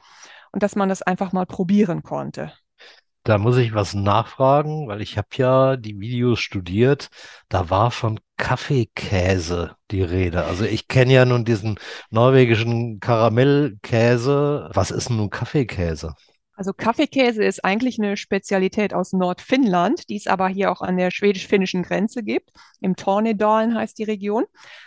und 0.52 0.64
dass 0.64 0.76
man 0.76 0.90
das 0.90 1.02
einfach 1.02 1.32
mal 1.32 1.46
probieren 1.46 2.04
konnte. 2.04 2.54
Da 3.30 3.38
muss 3.38 3.58
ich 3.58 3.76
was 3.76 3.94
nachfragen, 3.94 4.88
weil 4.88 5.04
ich 5.04 5.16
habe 5.16 5.28
ja 5.36 5.78
die 5.78 6.00
Videos 6.00 6.40
studiert. 6.40 7.10
Da 7.48 7.70
war 7.70 7.92
von 7.92 8.20
Kaffeekäse 8.38 9.76
die 9.92 10.02
Rede. 10.02 10.46
Also 10.46 10.66
ich 10.66 10.88
kenne 10.88 11.14
ja 11.14 11.26
nun 11.26 11.46
diesen 11.46 11.78
norwegischen 12.10 13.00
Karamellkäse. 13.00 14.72
Was 14.74 14.90
ist 14.90 15.12
nun 15.12 15.30
Kaffeekäse? 15.30 16.16
Also 16.56 16.74
Kaffeekäse 16.74 17.44
ist 17.44 17.64
eigentlich 17.64 18.00
eine 18.00 18.18
Spezialität 18.18 18.96
aus 18.96 19.14
Nordfinnland, 19.14 20.10
die 20.10 20.18
es 20.18 20.26
aber 20.26 20.48
hier 20.48 20.72
auch 20.72 20.82
an 20.82 20.98
der 20.98 21.12
schwedisch-finnischen 21.12 21.84
Grenze 21.84 22.24
gibt. 22.24 22.50
Im 22.82 22.96
Tornedalen 22.96 23.76
heißt 23.76 24.00
die 24.00 24.06
Region. 24.06 24.46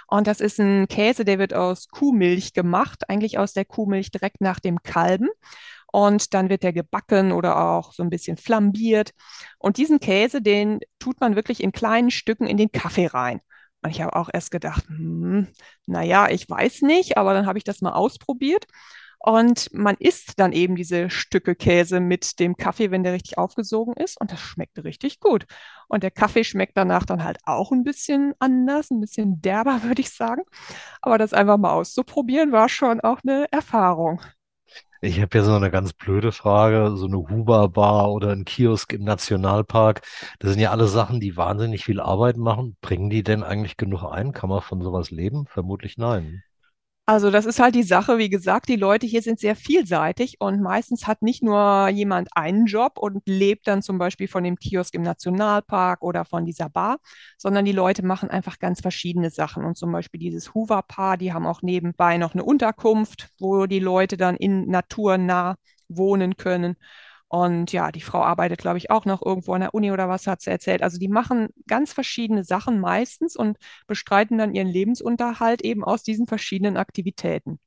Und 0.09 0.27
das 0.27 0.41
ist 0.41 0.59
ein 0.59 0.89
Käse, 0.89 1.25
der 1.25 1.39
wird 1.39 1.55
aus 1.55 1.87
Kuhmilch 1.87 2.55
gemacht, 2.55 3.09
eigentlich 3.09 3.39
aus 3.39 3.53
der 3.53 3.65
Kuhmilch 3.65 4.11
direkt 4.11 4.41
nach 4.41 4.59
dem 4.59 4.83
Kalben 4.83 5.29
und 5.93 6.35
dann 6.35 6.49
wird 6.49 6.65
der 6.65 6.73
gebacken 6.73 7.33
oder 7.33 7.71
auch 7.71 7.93
so 7.93 8.03
ein 8.03 8.11
bisschen 8.11 8.37
flambiert. 8.39 9.13
Und 9.59 9.77
diesen 9.77 10.01
Käse, 10.01 10.43
den 10.43 10.81
tut 10.99 11.21
man 11.21 11.37
wirklich 11.37 11.63
in 11.63 11.71
kleinen 11.71 12.11
Stücken 12.11 12.47
in 12.47 12.57
den 12.57 12.73
Kaffee 12.73 13.07
rein. 13.07 13.41
Und 13.83 13.91
ich 13.91 14.01
habe 14.01 14.17
auch 14.17 14.31
erst 14.33 14.51
gedacht, 14.51 14.85
hm, 14.89 15.49
naja, 15.87 16.29
ich 16.31 16.49
weiß 16.49 16.83
nicht, 16.83 17.19
aber 17.19 17.35
dann 17.35 17.47
habe 17.47 17.59
ich 17.59 17.64
das 17.64 17.83
mal 17.83 17.93
ausprobiert. 17.93 18.66
Und 19.19 19.73
man 19.73 19.97
isst 19.99 20.40
dann 20.40 20.53
eben 20.53 20.77
diese 20.77 21.11
Stücke 21.11 21.55
Käse 21.55 22.01
mit 22.01 22.40
dem 22.40 22.57
Kaffee, 22.57 22.90
wenn 22.90 23.05
der 23.05 23.12
richtig 23.12 23.38
aufgesogen 23.38 23.95
ist. 23.95 24.21
Und 24.21 24.33
das 24.33 24.40
schmeckt 24.40 24.83
richtig 24.83 25.21
gut. 25.21 25.45
Und 25.88 26.03
der 26.03 26.11
Kaffee 26.11 26.43
schmeckt 26.43 26.77
danach 26.77 27.05
dann 27.05 27.23
halt 27.23 27.38
auch 27.45 27.71
ein 27.71 27.85
bisschen 27.85 28.35
anders, 28.38 28.90
ein 28.90 29.01
bisschen 29.01 29.43
derber, 29.43 29.83
würde 29.85 30.01
ich 30.01 30.11
sagen. 30.11 30.43
Aber 31.03 31.19
das 31.19 31.35
einfach 31.35 31.59
mal 31.59 31.73
auszuprobieren, 31.73 32.51
war 32.51 32.69
schon 32.71 33.01
auch 33.01 33.21
eine 33.25 33.47
Erfahrung. 33.53 34.23
Ich 35.01 35.21
habe 35.21 35.29
hier 35.33 35.45
so 35.45 35.53
eine 35.55 35.71
ganz 35.71 35.93
blöde 35.93 36.33
Frage, 36.33 36.97
so 36.97 37.07
eine 37.07 37.17
Huber-Bar 37.19 38.11
oder 38.13 38.31
ein 38.31 38.45
Kiosk 38.45 38.93
im 38.93 39.05
Nationalpark. 39.05 40.03
Das 40.39 40.51
sind 40.53 40.61
ja 40.61 40.71
alle 40.71 40.87
Sachen, 40.87 41.21
die 41.21 41.37
wahnsinnig 41.37 41.85
viel 41.85 42.01
Arbeit 42.01 42.37
machen. 42.37 42.77
Bringen 42.81 43.11
die 43.11 43.23
denn 43.23 43.43
eigentlich 43.43 43.77
genug 43.77 44.05
ein? 44.05 44.33
Kann 44.33 44.49
man 44.49 44.63
von 44.63 44.81
sowas 44.83 45.11
leben? 45.11 45.47
Vermutlich 45.47 45.99
nein. 45.99 46.45
Also 47.05 47.33
das 47.33 47.47
ist 47.47 47.59
halt 47.59 47.75
die 47.75 47.83
Sache, 47.83 48.19
wie 48.19 48.31
gesagt, 48.31 48.69
die 48.69 48.77
Leute 48.77 49.07
hier 49.07 49.23
sind 49.23 49.41
sehr 49.41 49.57
vielseitig 49.57 50.37
und 50.38 50.62
meistens 50.62 51.09
hat 51.09 51.21
nicht 51.21 51.43
nur 51.43 51.88
jemand 51.88 52.29
einen 52.37 52.67
Job 52.67 52.97
und 52.97 53.23
lebt 53.27 53.67
dann 53.67 53.83
zum 53.83 53.99
Beispiel 53.99 54.29
von 54.29 54.45
dem 54.45 54.57
Kiosk 54.57 54.95
im 54.95 55.03
Nationalpark 55.03 56.03
oder 56.03 56.25
von 56.25 56.45
dieser 56.47 56.69
Bar, 56.69 56.99
sondern 57.38 57.65
die 57.65 57.73
Leute 57.73 58.05
machen 58.07 58.31
einfach 58.31 58.61
ganz 58.61 58.81
verschiedene 58.81 59.31
Sachen. 59.31 59.65
Und 59.65 59.77
zum 59.77 59.91
Beispiel 59.91 60.21
dieses 60.21 60.55
Hoover-Paar, 60.55 61.17
die 61.17 61.33
haben 61.33 61.45
auch 61.47 61.61
nebenbei 61.62 62.19
noch 62.19 62.35
eine 62.35 62.45
Unterkunft, 62.45 63.31
wo 63.41 63.67
die 63.67 63.81
Leute 63.81 64.17
dann 64.17 64.37
in 64.37 64.69
naturnah 64.69 65.57
wohnen 65.88 66.37
können. 66.37 66.77
Und 67.33 67.73
ja, 67.73 67.90
die 67.92 68.03
Frau 68.03 68.23
arbeitet, 68.23 68.59
glaube 68.61 68.77
ich, 68.77 68.90
auch 68.90 69.07
noch 69.07 69.23
irgendwo 69.25 69.55
an 69.55 69.62
der 69.62 69.73
Uni 69.75 69.90
oder 69.90 70.07
was 70.07 70.27
hat 70.27 70.42
sie 70.42 70.51
erzählt. 70.51 70.83
Also 70.83 70.99
die 70.99 71.09
machen 71.09 71.49
ganz 71.66 71.92
verschiedene 71.95 72.45
Sachen 72.45 72.79
meistens 72.79 73.37
und 73.37 73.57
bestreiten 73.87 74.37
dann 74.37 74.55
ihren 74.55 74.68
Lebensunterhalt 74.68 75.62
eben 75.62 75.83
aus 75.83 76.03
diesen 76.03 76.27
verschiedenen 76.27 76.77
Aktivitäten. 76.77 77.59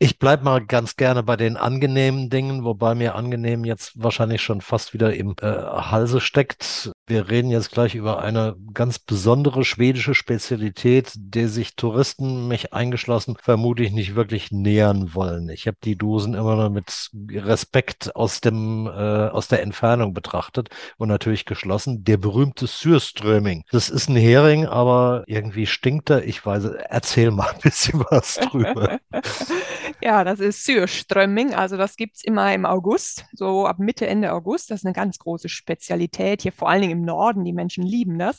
Ich 0.00 0.20
bleibe 0.20 0.44
mal 0.44 0.64
ganz 0.64 0.94
gerne 0.94 1.24
bei 1.24 1.36
den 1.36 1.56
angenehmen 1.56 2.30
Dingen, 2.30 2.62
wobei 2.62 2.94
mir 2.94 3.16
angenehm 3.16 3.64
jetzt 3.64 4.00
wahrscheinlich 4.00 4.42
schon 4.42 4.60
fast 4.60 4.94
wieder 4.94 5.12
im 5.14 5.34
äh, 5.40 5.46
Halse 5.46 6.20
steckt. 6.20 6.92
Wir 7.08 7.28
reden 7.28 7.50
jetzt 7.50 7.72
gleich 7.72 7.96
über 7.96 8.22
eine 8.22 8.54
ganz 8.72 9.00
besondere 9.00 9.64
schwedische 9.64 10.14
Spezialität, 10.14 11.10
der 11.16 11.48
sich 11.48 11.74
Touristen, 11.74 12.46
mich 12.46 12.72
eingeschlossen, 12.72 13.36
vermutlich 13.42 13.90
nicht 13.90 14.14
wirklich 14.14 14.52
nähern 14.52 15.16
wollen. 15.16 15.48
Ich 15.48 15.66
habe 15.66 15.78
die 15.82 15.96
Dosen 15.96 16.34
immer 16.34 16.54
nur 16.54 16.70
mit 16.70 17.10
Respekt 17.32 18.14
aus 18.14 18.40
dem 18.40 18.86
äh, 18.86 18.90
aus 18.90 19.48
der 19.48 19.62
Entfernung 19.62 20.14
betrachtet 20.14 20.68
und 20.96 21.08
natürlich 21.08 21.44
geschlossen. 21.44 22.04
Der 22.04 22.18
berühmte 22.18 22.68
Sürströming. 22.68 23.64
Das 23.72 23.88
ist 23.90 24.08
ein 24.08 24.16
Hering, 24.16 24.64
aber 24.64 25.24
irgendwie 25.26 25.66
stinkt 25.66 26.10
er. 26.10 26.22
Ich 26.22 26.46
weiß, 26.46 26.66
erzähl 26.88 27.32
mal 27.32 27.48
ein 27.50 27.60
bisschen 27.62 28.04
was 28.10 28.36
drüber. 28.36 29.00
Ja, 30.02 30.24
das 30.24 30.40
ist 30.40 30.64
Surströmming. 30.64 31.54
Also 31.54 31.76
das 31.76 31.96
gibt 31.96 32.16
es 32.16 32.24
immer 32.24 32.52
im 32.54 32.66
August, 32.66 33.24
so 33.32 33.66
ab 33.66 33.78
Mitte, 33.78 34.06
Ende 34.06 34.32
August. 34.32 34.70
Das 34.70 34.80
ist 34.80 34.86
eine 34.86 34.92
ganz 34.92 35.18
große 35.18 35.48
Spezialität 35.48 36.42
hier, 36.42 36.52
vor 36.52 36.68
allen 36.68 36.82
Dingen 36.82 36.98
im 36.98 37.04
Norden. 37.04 37.44
Die 37.44 37.52
Menschen 37.52 37.84
lieben 37.84 38.18
das. 38.18 38.38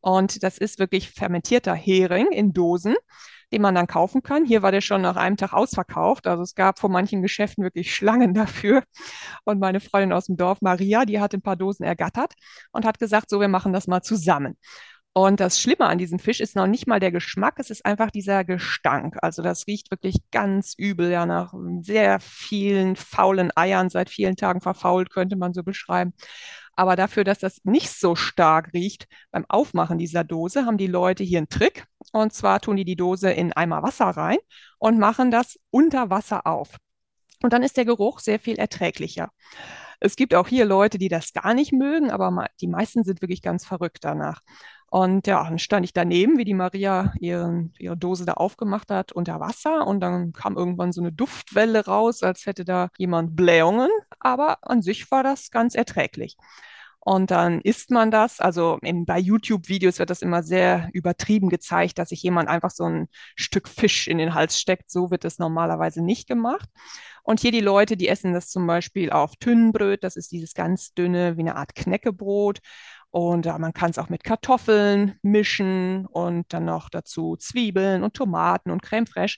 Und 0.00 0.42
das 0.42 0.58
ist 0.58 0.78
wirklich 0.78 1.10
fermentierter 1.10 1.74
Hering 1.74 2.30
in 2.30 2.52
Dosen, 2.52 2.94
den 3.52 3.62
man 3.62 3.74
dann 3.74 3.86
kaufen 3.86 4.22
kann. 4.22 4.44
Hier 4.44 4.62
war 4.62 4.72
der 4.72 4.80
schon 4.80 5.02
nach 5.02 5.16
einem 5.16 5.36
Tag 5.36 5.52
ausverkauft. 5.52 6.26
Also 6.26 6.42
es 6.42 6.54
gab 6.54 6.78
vor 6.78 6.90
manchen 6.90 7.22
Geschäften 7.22 7.64
wirklich 7.64 7.94
Schlangen 7.94 8.34
dafür. 8.34 8.82
Und 9.44 9.58
meine 9.60 9.80
Freundin 9.80 10.12
aus 10.12 10.26
dem 10.26 10.36
Dorf, 10.36 10.60
Maria, 10.60 11.04
die 11.04 11.20
hat 11.20 11.34
ein 11.34 11.42
paar 11.42 11.56
Dosen 11.56 11.84
ergattert 11.84 12.34
und 12.72 12.84
hat 12.84 12.98
gesagt, 12.98 13.30
so, 13.30 13.40
wir 13.40 13.48
machen 13.48 13.72
das 13.72 13.86
mal 13.86 14.02
zusammen. 14.02 14.56
Und 15.14 15.40
das 15.40 15.60
Schlimme 15.60 15.86
an 15.86 15.98
diesem 15.98 16.20
Fisch 16.20 16.40
ist 16.40 16.54
noch 16.54 16.68
nicht 16.68 16.86
mal 16.86 17.00
der 17.00 17.10
Geschmack, 17.10 17.54
es 17.58 17.70
ist 17.70 17.84
einfach 17.84 18.10
dieser 18.10 18.44
Gestank. 18.44 19.16
Also 19.20 19.42
das 19.42 19.66
riecht 19.66 19.90
wirklich 19.90 20.16
ganz 20.30 20.74
übel, 20.76 21.10
ja, 21.10 21.26
nach 21.26 21.52
sehr 21.80 22.20
vielen 22.20 22.94
faulen 22.94 23.50
Eiern, 23.56 23.90
seit 23.90 24.10
vielen 24.10 24.36
Tagen 24.36 24.60
verfault, 24.60 25.10
könnte 25.10 25.36
man 25.36 25.54
so 25.54 25.64
beschreiben. 25.64 26.12
Aber 26.76 26.94
dafür, 26.94 27.24
dass 27.24 27.40
das 27.40 27.58
nicht 27.64 27.90
so 27.90 28.14
stark 28.14 28.72
riecht, 28.72 29.08
beim 29.32 29.44
Aufmachen 29.48 29.98
dieser 29.98 30.22
Dose 30.22 30.64
haben 30.64 30.78
die 30.78 30.86
Leute 30.86 31.24
hier 31.24 31.38
einen 31.38 31.48
Trick. 31.48 31.86
Und 32.12 32.32
zwar 32.32 32.60
tun 32.60 32.76
die 32.76 32.84
die 32.84 32.94
Dose 32.94 33.32
in 33.32 33.52
Eimer 33.52 33.82
Wasser 33.82 34.06
rein 34.06 34.38
und 34.78 35.00
machen 35.00 35.32
das 35.32 35.58
unter 35.70 36.10
Wasser 36.10 36.46
auf. 36.46 36.76
Und 37.42 37.52
dann 37.52 37.64
ist 37.64 37.76
der 37.76 37.84
Geruch 37.84 38.20
sehr 38.20 38.38
viel 38.38 38.56
erträglicher. 38.58 39.30
Es 40.00 40.16
gibt 40.16 40.34
auch 40.34 40.48
hier 40.48 40.64
Leute, 40.64 40.98
die 40.98 41.08
das 41.08 41.32
gar 41.32 41.54
nicht 41.54 41.72
mögen, 41.72 42.10
aber 42.10 42.46
die 42.60 42.68
meisten 42.68 43.04
sind 43.04 43.20
wirklich 43.20 43.42
ganz 43.42 43.66
verrückt 43.66 44.04
danach. 44.04 44.40
Und 44.90 45.26
ja, 45.26 45.44
dann 45.44 45.58
stand 45.58 45.84
ich 45.84 45.92
daneben, 45.92 46.38
wie 46.38 46.44
die 46.44 46.54
Maria 46.54 47.12
ihren, 47.20 47.74
ihre 47.78 47.96
Dose 47.96 48.24
da 48.24 48.34
aufgemacht 48.34 48.90
hat 48.90 49.12
unter 49.12 49.38
Wasser. 49.38 49.86
Und 49.86 50.00
dann 50.00 50.32
kam 50.32 50.56
irgendwann 50.56 50.92
so 50.92 51.02
eine 51.02 51.12
Duftwelle 51.12 51.84
raus, 51.84 52.22
als 52.22 52.46
hätte 52.46 52.64
da 52.64 52.88
jemand 52.96 53.36
Blähungen. 53.36 53.90
Aber 54.18 54.58
an 54.62 54.80
sich 54.80 55.10
war 55.10 55.22
das 55.22 55.50
ganz 55.50 55.74
erträglich. 55.74 56.38
Und 57.00 57.30
dann 57.30 57.60
isst 57.60 57.90
man 57.90 58.10
das. 58.10 58.40
Also 58.40 58.78
in, 58.82 59.04
bei 59.06 59.18
YouTube-Videos 59.18 59.98
wird 59.98 60.10
das 60.10 60.22
immer 60.22 60.42
sehr 60.42 60.88
übertrieben 60.92 61.48
gezeigt, 61.48 61.98
dass 61.98 62.10
sich 62.10 62.22
jemand 62.22 62.48
einfach 62.48 62.70
so 62.70 62.84
ein 62.84 63.08
Stück 63.36 63.68
Fisch 63.68 64.08
in 64.08 64.18
den 64.18 64.34
Hals 64.34 64.58
steckt. 64.58 64.90
So 64.90 65.10
wird 65.10 65.24
es 65.24 65.38
normalerweise 65.38 66.02
nicht 66.02 66.28
gemacht. 66.28 66.68
Und 67.28 67.40
hier 67.40 67.52
die 67.52 67.60
Leute, 67.60 67.98
die 67.98 68.08
essen 68.08 68.32
das 68.32 68.48
zum 68.48 68.66
Beispiel 68.66 69.10
auf 69.10 69.36
Tünnenbrot. 69.36 70.02
Das 70.02 70.16
ist 70.16 70.32
dieses 70.32 70.54
ganz 70.54 70.94
dünne, 70.94 71.36
wie 71.36 71.42
eine 71.42 71.56
Art 71.56 71.74
Knäckebrot. 71.74 72.60
Und 73.10 73.44
ja, 73.44 73.58
man 73.58 73.74
kann 73.74 73.90
es 73.90 73.98
auch 73.98 74.08
mit 74.08 74.24
Kartoffeln 74.24 75.18
mischen 75.20 76.06
und 76.06 76.50
dann 76.54 76.64
noch 76.64 76.88
dazu 76.88 77.36
Zwiebeln 77.36 78.02
und 78.02 78.14
Tomaten 78.14 78.70
und 78.70 78.80
Creme 78.82 79.06
fraiche. 79.06 79.36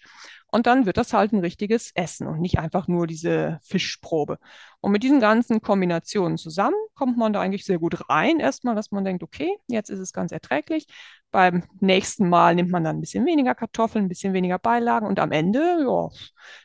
Und 0.52 0.66
dann 0.66 0.86
wird 0.86 0.96
das 0.96 1.12
halt 1.12 1.32
ein 1.32 1.40
richtiges 1.40 1.92
Essen 1.94 2.26
und 2.26 2.40
nicht 2.40 2.58
einfach 2.58 2.88
nur 2.88 3.06
diese 3.06 3.58
Fischprobe. 3.62 4.38
Und 4.80 4.92
mit 4.92 5.02
diesen 5.02 5.20
ganzen 5.20 5.60
Kombinationen 5.60 6.38
zusammen 6.38 6.76
kommt 6.94 7.16
man 7.16 7.32
da 7.32 7.40
eigentlich 7.40 7.64
sehr 7.64 7.78
gut 7.78 8.08
rein. 8.08 8.40
Erstmal, 8.40 8.74
dass 8.74 8.90
man 8.90 9.04
denkt, 9.04 9.22
okay, 9.22 9.50
jetzt 9.68 9.90
ist 9.90 9.98
es 10.00 10.12
ganz 10.12 10.32
erträglich. 10.32 10.86
Beim 11.30 11.62
nächsten 11.80 12.28
Mal 12.28 12.54
nimmt 12.54 12.70
man 12.70 12.84
dann 12.84 12.96
ein 12.96 13.00
bisschen 13.00 13.26
weniger 13.26 13.54
Kartoffeln, 13.54 14.06
ein 14.06 14.08
bisschen 14.08 14.32
weniger 14.32 14.58
Beilagen 14.58 15.06
und 15.06 15.20
am 15.20 15.32
Ende, 15.32 15.84
ja, 15.86 16.08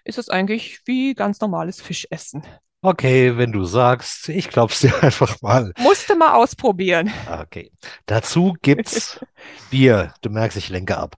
ist 0.03 0.17
es 0.17 0.29
eigentlich 0.29 0.81
wie 0.85 1.13
ganz 1.13 1.39
normales 1.39 1.81
Fischessen. 1.81 2.43
Okay, 2.87 3.35
wenn 3.35 3.51
du 3.51 3.63
sagst, 3.63 4.29
ich 4.29 4.47
glaub's 4.47 4.81
dir 4.81 4.93
einfach 5.01 5.41
mal. 5.41 5.73
Musste 5.79 6.15
mal 6.15 6.35
ausprobieren. 6.35 7.11
Okay. 7.41 7.71
Dazu 8.05 8.53
gibt's 8.61 9.19
Bier. 9.71 10.13
Du 10.21 10.29
merkst, 10.29 10.55
ich 10.55 10.69
lenke 10.69 10.95
ab. 10.95 11.15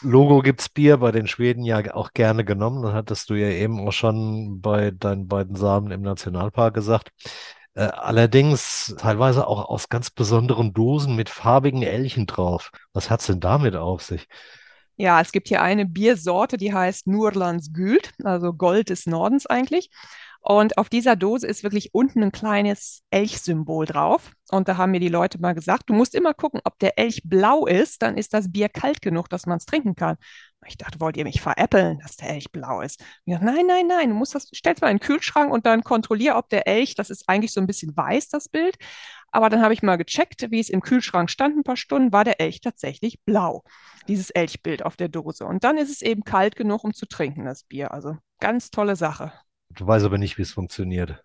Logo 0.00 0.40
gibt's 0.40 0.70
Bier, 0.70 0.96
bei 0.96 1.12
den 1.12 1.26
Schweden 1.26 1.64
ja 1.66 1.94
auch 1.94 2.14
gerne 2.14 2.46
genommen. 2.46 2.82
Das 2.82 2.94
hattest 2.94 3.28
du 3.28 3.34
ja 3.34 3.48
eben 3.48 3.86
auch 3.86 3.92
schon 3.92 4.62
bei 4.62 4.90
deinen 4.90 5.28
beiden 5.28 5.54
Samen 5.54 5.90
im 5.90 6.00
Nationalpark 6.00 6.72
gesagt. 6.72 7.10
Äh, 7.74 7.82
allerdings 7.82 8.94
teilweise 8.96 9.46
auch 9.46 9.68
aus 9.68 9.90
ganz 9.90 10.08
besonderen 10.08 10.72
Dosen 10.72 11.14
mit 11.14 11.28
farbigen 11.28 11.82
Elchen 11.82 12.26
drauf. 12.26 12.70
Was 12.94 13.10
hat's 13.10 13.26
denn 13.26 13.40
damit 13.40 13.76
auf 13.76 14.00
sich? 14.00 14.28
Ja, 15.02 15.20
es 15.20 15.32
gibt 15.32 15.48
hier 15.48 15.60
eine 15.60 15.84
Biersorte, 15.84 16.56
die 16.56 16.72
heißt 16.72 17.08
Nurlands 17.08 17.72
Gült, 17.72 18.12
also 18.22 18.52
Gold 18.52 18.88
des 18.88 19.04
Nordens 19.06 19.46
eigentlich. 19.46 19.90
Und 20.38 20.78
auf 20.78 20.88
dieser 20.88 21.16
Dose 21.16 21.44
ist 21.48 21.64
wirklich 21.64 21.92
unten 21.92 22.22
ein 22.22 22.30
kleines 22.30 23.02
Elchsymbol 23.10 23.84
drauf. 23.84 24.30
Und 24.52 24.68
da 24.68 24.76
haben 24.76 24.92
mir 24.92 25.00
die 25.00 25.08
Leute 25.08 25.40
mal 25.40 25.54
gesagt, 25.54 25.90
du 25.90 25.94
musst 25.94 26.14
immer 26.14 26.34
gucken, 26.34 26.60
ob 26.62 26.78
der 26.78 27.00
Elch 27.00 27.22
blau 27.24 27.66
ist, 27.66 28.02
dann 28.02 28.16
ist 28.16 28.32
das 28.32 28.52
Bier 28.52 28.68
kalt 28.68 29.02
genug, 29.02 29.28
dass 29.28 29.46
man 29.46 29.58
es 29.58 29.66
trinken 29.66 29.96
kann. 29.96 30.18
Ich 30.68 30.76
dachte, 30.76 31.00
wollt 31.00 31.16
ihr 31.16 31.24
mich 31.24 31.40
veräppeln, 31.40 31.98
dass 31.98 32.16
der 32.16 32.30
Elch 32.30 32.52
blau 32.52 32.80
ist? 32.80 33.02
Ich 33.24 33.32
dachte, 33.34 33.44
nein, 33.44 33.66
nein, 33.66 33.88
nein, 33.88 34.10
du 34.10 34.14
musst 34.14 34.36
das, 34.36 34.48
stellst 34.54 34.82
mal 34.82 34.90
in 34.92 34.98
den 34.98 35.04
Kühlschrank 35.04 35.52
und 35.52 35.66
dann 35.66 35.82
kontrollier, 35.82 36.36
ob 36.36 36.48
der 36.48 36.68
Elch, 36.68 36.94
das 36.94 37.10
ist 37.10 37.28
eigentlich 37.28 37.52
so 37.52 37.60
ein 37.60 37.66
bisschen 37.66 37.96
weiß, 37.96 38.28
das 38.28 38.48
Bild. 38.48 38.76
Aber 39.32 39.48
dann 39.48 39.62
habe 39.62 39.74
ich 39.74 39.82
mal 39.82 39.96
gecheckt, 39.96 40.50
wie 40.50 40.60
es 40.60 40.68
im 40.68 40.82
Kühlschrank 40.82 41.30
stand, 41.30 41.56
ein 41.56 41.62
paar 41.64 41.76
Stunden, 41.76 42.12
war 42.12 42.22
der 42.22 42.40
Elch 42.40 42.60
tatsächlich 42.60 43.20
blau. 43.24 43.64
Dieses 44.06 44.30
Elchbild 44.30 44.84
auf 44.84 44.96
der 44.96 45.08
Dose. 45.08 45.46
Und 45.46 45.64
dann 45.64 45.78
ist 45.78 45.90
es 45.90 46.02
eben 46.02 46.22
kalt 46.22 46.54
genug, 46.54 46.84
um 46.84 46.92
zu 46.92 47.06
trinken, 47.06 47.46
das 47.46 47.64
Bier. 47.64 47.92
Also 47.92 48.16
ganz 48.40 48.70
tolle 48.70 48.94
Sache. 48.94 49.32
Du 49.70 49.86
weißt 49.86 50.04
aber 50.04 50.18
nicht, 50.18 50.36
wie 50.36 50.42
es 50.42 50.52
funktioniert. 50.52 51.24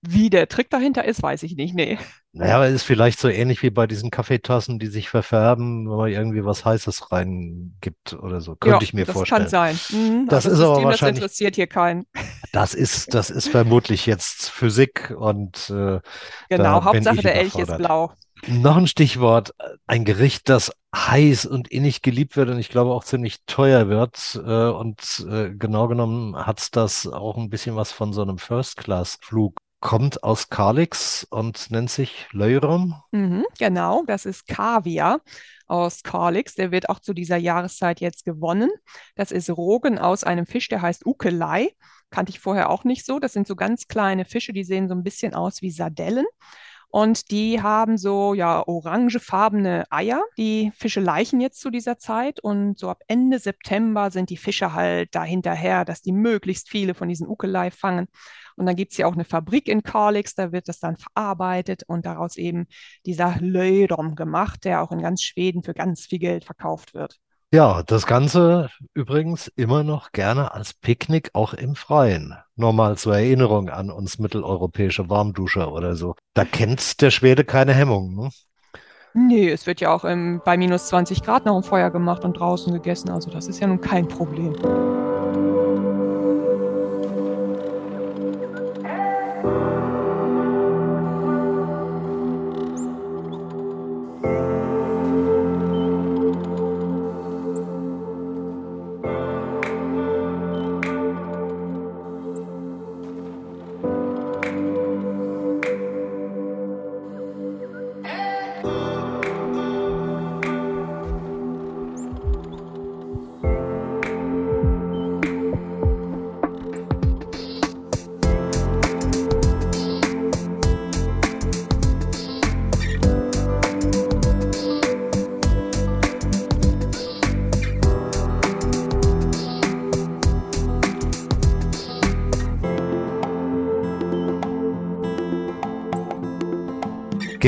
Wie 0.00 0.30
der 0.30 0.48
Trick 0.48 0.70
dahinter 0.70 1.04
ist, 1.04 1.22
weiß 1.22 1.42
ich 1.42 1.56
nicht. 1.56 1.74
Nee. 1.74 1.98
Naja, 2.32 2.56
aber 2.56 2.68
ist 2.68 2.84
vielleicht 2.84 3.18
so 3.18 3.28
ähnlich 3.28 3.62
wie 3.62 3.70
bei 3.70 3.88
diesen 3.88 4.10
Kaffeetassen, 4.10 4.78
die 4.78 4.86
sich 4.86 5.08
verfärben, 5.08 5.90
wenn 5.90 5.96
man 5.96 6.08
irgendwie 6.08 6.44
was 6.44 6.64
Heißes 6.64 7.10
reingibt 7.10 8.12
oder 8.12 8.40
so. 8.40 8.54
Könnte 8.54 8.76
ja, 8.76 8.82
ich 8.82 8.94
mir 8.94 9.06
das 9.06 9.14
vorstellen. 9.14 9.42
kann 9.42 9.48
sein. 9.48 9.80
Mhm, 9.90 10.28
das 10.28 10.46
aber 10.46 10.52
ist 10.52 10.58
System, 10.58 10.76
aber 10.76 10.84
wahrscheinlich. 10.84 11.00
Das 11.00 11.24
interessiert 11.24 11.56
hier 11.56 11.66
keinen. 11.66 12.06
Das 12.52 12.74
ist, 12.74 13.12
das 13.12 13.30
ist 13.30 13.48
vermutlich 13.48 14.06
jetzt 14.06 14.50
Physik 14.50 15.14
und 15.18 15.68
äh, 15.70 16.00
genau, 16.48 16.84
Hauptsache 16.84 17.20
der 17.20 17.34
Elch 17.34 17.56
ist 17.56 17.76
blau. 17.76 18.12
Noch 18.46 18.76
ein 18.76 18.86
Stichwort, 18.86 19.52
ein 19.86 20.04
Gericht, 20.04 20.48
das 20.48 20.72
heiß 20.94 21.44
und 21.44 21.68
innig 21.68 22.02
geliebt 22.02 22.36
wird 22.36 22.50
und 22.50 22.58
ich 22.58 22.68
glaube 22.68 22.92
auch 22.92 23.04
ziemlich 23.04 23.38
teuer 23.46 23.88
wird. 23.88 24.40
Äh, 24.46 24.68
und 24.70 25.26
äh, 25.28 25.50
genau 25.50 25.88
genommen 25.88 26.36
hat 26.36 26.60
es 26.60 26.70
das 26.70 27.06
auch 27.06 27.36
ein 27.36 27.50
bisschen 27.50 27.74
was 27.74 27.90
von 27.90 28.12
so 28.12 28.22
einem 28.22 28.38
First-Class-Flug 28.38 29.56
kommt 29.80 30.24
aus 30.24 30.48
Kalix 30.48 31.26
und 31.30 31.70
nennt 31.70 31.90
sich 31.90 32.26
Leuron. 32.32 32.94
Mhm, 33.12 33.44
genau, 33.58 34.02
das 34.06 34.26
ist 34.26 34.46
Kaviar 34.48 35.20
aus 35.66 36.02
Kalix. 36.02 36.54
Der 36.54 36.72
wird 36.72 36.88
auch 36.88 36.98
zu 37.00 37.14
dieser 37.14 37.36
Jahreszeit 37.36 38.00
jetzt 38.00 38.24
gewonnen. 38.24 38.70
Das 39.14 39.30
ist 39.30 39.50
Rogen 39.50 39.98
aus 39.98 40.24
einem 40.24 40.46
Fisch, 40.46 40.68
der 40.68 40.82
heißt 40.82 41.06
Ukelei. 41.06 41.70
Kannte 42.10 42.30
ich 42.30 42.40
vorher 42.40 42.70
auch 42.70 42.84
nicht 42.84 43.04
so. 43.06 43.18
Das 43.18 43.32
sind 43.32 43.46
so 43.46 43.54
ganz 43.54 43.86
kleine 43.86 44.24
Fische, 44.24 44.52
die 44.52 44.64
sehen 44.64 44.88
so 44.88 44.94
ein 44.94 45.04
bisschen 45.04 45.34
aus 45.34 45.62
wie 45.62 45.70
Sardellen. 45.70 46.26
Und 46.90 47.30
die 47.30 47.60
haben 47.60 47.98
so 47.98 48.32
ja 48.32 48.66
orangefarbene 48.66 49.84
Eier. 49.90 50.22
Die 50.38 50.72
Fische 50.74 51.00
laichen 51.00 51.38
jetzt 51.38 51.60
zu 51.60 51.70
dieser 51.70 51.98
Zeit 51.98 52.40
und 52.40 52.78
so 52.78 52.88
ab 52.88 53.02
Ende 53.08 53.38
September 53.38 54.10
sind 54.10 54.30
die 54.30 54.38
Fische 54.38 54.72
halt 54.72 55.14
da 55.14 55.22
hinterher, 55.22 55.84
dass 55.84 56.00
die 56.00 56.12
möglichst 56.12 56.70
viele 56.70 56.94
von 56.94 57.08
diesen 57.08 57.28
Ukelei 57.28 57.70
fangen. 57.70 58.08
Und 58.58 58.66
dann 58.66 58.76
gibt 58.76 58.92
es 58.92 58.98
ja 58.98 59.06
auch 59.06 59.14
eine 59.14 59.24
Fabrik 59.24 59.68
in 59.68 59.82
Kalix, 59.82 60.34
da 60.34 60.52
wird 60.52 60.68
das 60.68 60.80
dann 60.80 60.96
verarbeitet 60.96 61.84
und 61.86 62.06
daraus 62.06 62.36
eben 62.36 62.66
dieser 63.06 63.36
Lödom 63.40 64.14
gemacht, 64.14 64.64
der 64.64 64.82
auch 64.82 64.90
in 64.90 65.00
ganz 65.00 65.22
Schweden 65.22 65.62
für 65.62 65.74
ganz 65.74 66.06
viel 66.06 66.18
Geld 66.18 66.44
verkauft 66.44 66.94
wird. 66.94 67.18
Ja, 67.50 67.82
das 67.82 68.04
Ganze 68.04 68.68
übrigens 68.92 69.48
immer 69.48 69.82
noch 69.82 70.12
gerne 70.12 70.52
als 70.52 70.74
Picknick 70.74 71.30
auch 71.32 71.54
im 71.54 71.76
Freien. 71.76 72.34
Nur 72.56 72.74
mal 72.74 72.98
zur 72.98 73.14
Erinnerung 73.14 73.70
an 73.70 73.90
uns 73.90 74.18
mitteleuropäische 74.18 75.08
Warmduscher 75.08 75.72
oder 75.72 75.96
so. 75.96 76.14
Da 76.34 76.44
kennt 76.44 77.00
der 77.00 77.10
Schwede 77.10 77.44
keine 77.44 77.72
Hemmung. 77.72 78.14
Ne? 78.14 78.30
Nee, 79.14 79.48
es 79.48 79.66
wird 79.66 79.80
ja 79.80 79.94
auch 79.94 80.04
im, 80.04 80.42
bei 80.44 80.58
minus 80.58 80.88
20 80.88 81.22
Grad 81.22 81.46
noch 81.46 81.56
ein 81.56 81.62
Feuer 81.62 81.90
gemacht 81.90 82.24
und 82.24 82.34
draußen 82.34 82.72
gegessen. 82.72 83.08
Also 83.08 83.30
das 83.30 83.48
ist 83.48 83.60
ja 83.60 83.66
nun 83.66 83.80
kein 83.80 84.06
Problem. 84.08 84.54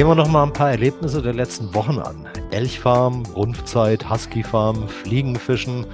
Gehen 0.01 0.09
wir 0.09 0.15
noch 0.15 0.29
mal 0.29 0.45
ein 0.45 0.53
paar 0.55 0.71
Erlebnisse 0.71 1.21
der 1.21 1.35
letzten 1.35 1.75
Wochen 1.75 1.99
an. 1.99 2.27
Elchfarm, 2.53 3.23
Rundfzeit, 3.37 4.09
Huskyfarm, 4.09 4.89
Fliegenfischen, 4.89 5.85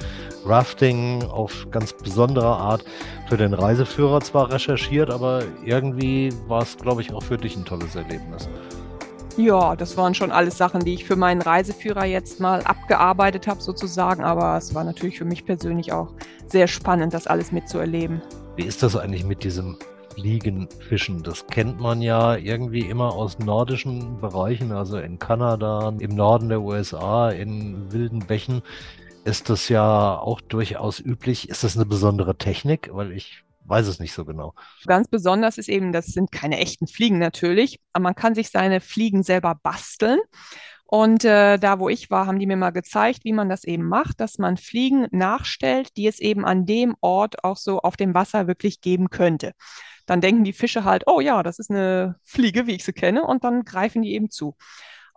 Rafting 0.45 1.25
auf 1.25 1.67
ganz 1.73 1.93
besondere 1.93 2.47
Art. 2.47 2.85
Für 3.29 3.37
den 3.37 3.53
Reiseführer 3.53 4.21
zwar 4.21 4.53
recherchiert, 4.53 5.11
aber 5.11 5.43
irgendwie 5.65 6.33
war 6.47 6.63
es, 6.63 6.77
glaube 6.77 7.03
ich, 7.03 7.13
auch 7.13 7.23
für 7.25 7.37
dich 7.37 7.57
ein 7.57 7.65
tolles 7.65 7.97
Erlebnis. 7.97 8.49
Ja, 9.37 9.75
das 9.75 9.97
waren 9.97 10.15
schon 10.15 10.31
alles 10.31 10.57
Sachen, 10.57 10.85
die 10.85 10.95
ich 10.95 11.05
für 11.05 11.17
meinen 11.17 11.43
Reiseführer 11.43 12.05
jetzt 12.05 12.39
mal 12.39 12.63
abgearbeitet 12.63 13.49
habe, 13.49 13.61
sozusagen. 13.61 14.23
Aber 14.23 14.57
es 14.57 14.73
war 14.73 14.85
natürlich 14.85 15.19
für 15.19 15.25
mich 15.25 15.45
persönlich 15.45 15.93
auch 15.93 16.13
sehr 16.47 16.69
spannend, 16.69 17.13
das 17.13 17.27
alles 17.27 17.51
mitzuerleben. 17.51 18.23
Wie 18.55 18.67
ist 18.67 18.85
das 18.85 18.95
eigentlich 18.95 19.25
mit 19.25 19.43
diesem 19.43 19.77
Fliegen, 20.17 20.67
Fischen. 20.89 21.23
Das 21.23 21.47
kennt 21.47 21.79
man 21.79 22.01
ja 22.01 22.37
irgendwie 22.37 22.89
immer 22.89 23.13
aus 23.13 23.39
nordischen 23.39 24.19
Bereichen, 24.19 24.73
also 24.73 24.97
in 24.97 25.19
Kanada, 25.19 25.93
im 25.99 26.15
Norden 26.15 26.49
der 26.49 26.63
USA, 26.63 27.31
in 27.31 27.93
wilden 27.93 28.21
Bächen 28.21 28.63
ist 29.25 29.51
das 29.51 29.69
ja 29.69 30.19
auch 30.19 30.41
durchaus 30.41 31.01
üblich. 31.01 31.51
Ist 31.51 31.65
das 31.65 31.77
eine 31.77 31.85
besondere 31.85 32.39
Technik? 32.39 32.89
Weil 32.93 33.13
ich 33.13 33.43
weiß 33.65 33.89
es 33.89 33.99
nicht 33.99 34.15
so 34.15 34.25
genau. 34.25 34.55
Ganz 34.87 35.09
besonders 35.09 35.59
ist 35.59 35.69
eben, 35.69 35.93
das 35.93 36.07
sind 36.07 36.33
keine 36.33 36.59
echten 36.59 36.87
Fliegen 36.87 37.19
natürlich, 37.19 37.81
aber 37.93 38.05
man 38.05 38.15
kann 38.15 38.35
sich 38.35 38.51
seine 38.51 38.81
Fliegen 38.81 39.23
selber 39.23 39.55
basteln. 39.55 40.21
Und 40.89 41.25
äh, 41.25 41.59
da, 41.59 41.81
wo 41.81 41.89
ich 41.89 42.11
war, 42.11 42.27
haben 42.27 42.39
die 42.39 42.47
mir 42.47 42.57
mal 42.57 42.71
gezeigt, 42.71 43.25
wie 43.25 43.33
man 43.33 43.49
das 43.49 43.65
eben 43.65 43.83
macht, 43.89 44.21
dass 44.21 44.39
man 44.39 44.57
Fliegen 44.57 45.09
nachstellt, 45.11 45.97
die 45.97 46.07
es 46.07 46.21
eben 46.21 46.45
an 46.45 46.65
dem 46.65 46.95
Ort 47.01 47.43
auch 47.43 47.57
so 47.57 47.81
auf 47.81 47.97
dem 47.97 48.15
Wasser 48.15 48.47
wirklich 48.47 48.81
geben 48.81 49.11
könnte. 49.11 49.53
Dann 50.07 50.21
denken 50.21 50.45
die 50.45 50.53
Fische 50.53 50.85
halt, 50.85 51.05
oh 51.07 51.21
ja, 51.21 51.43
das 51.43 51.59
ist 51.59 51.71
eine 51.71 52.17
Fliege, 52.25 52.67
wie 52.67 52.75
ich 52.75 52.85
sie 52.85 52.93
kenne, 52.93 53.25
und 53.25 53.45
dann 53.45 53.65
greifen 53.65 54.03
die 54.03 54.15
eben 54.15 54.31
zu. 54.31 54.57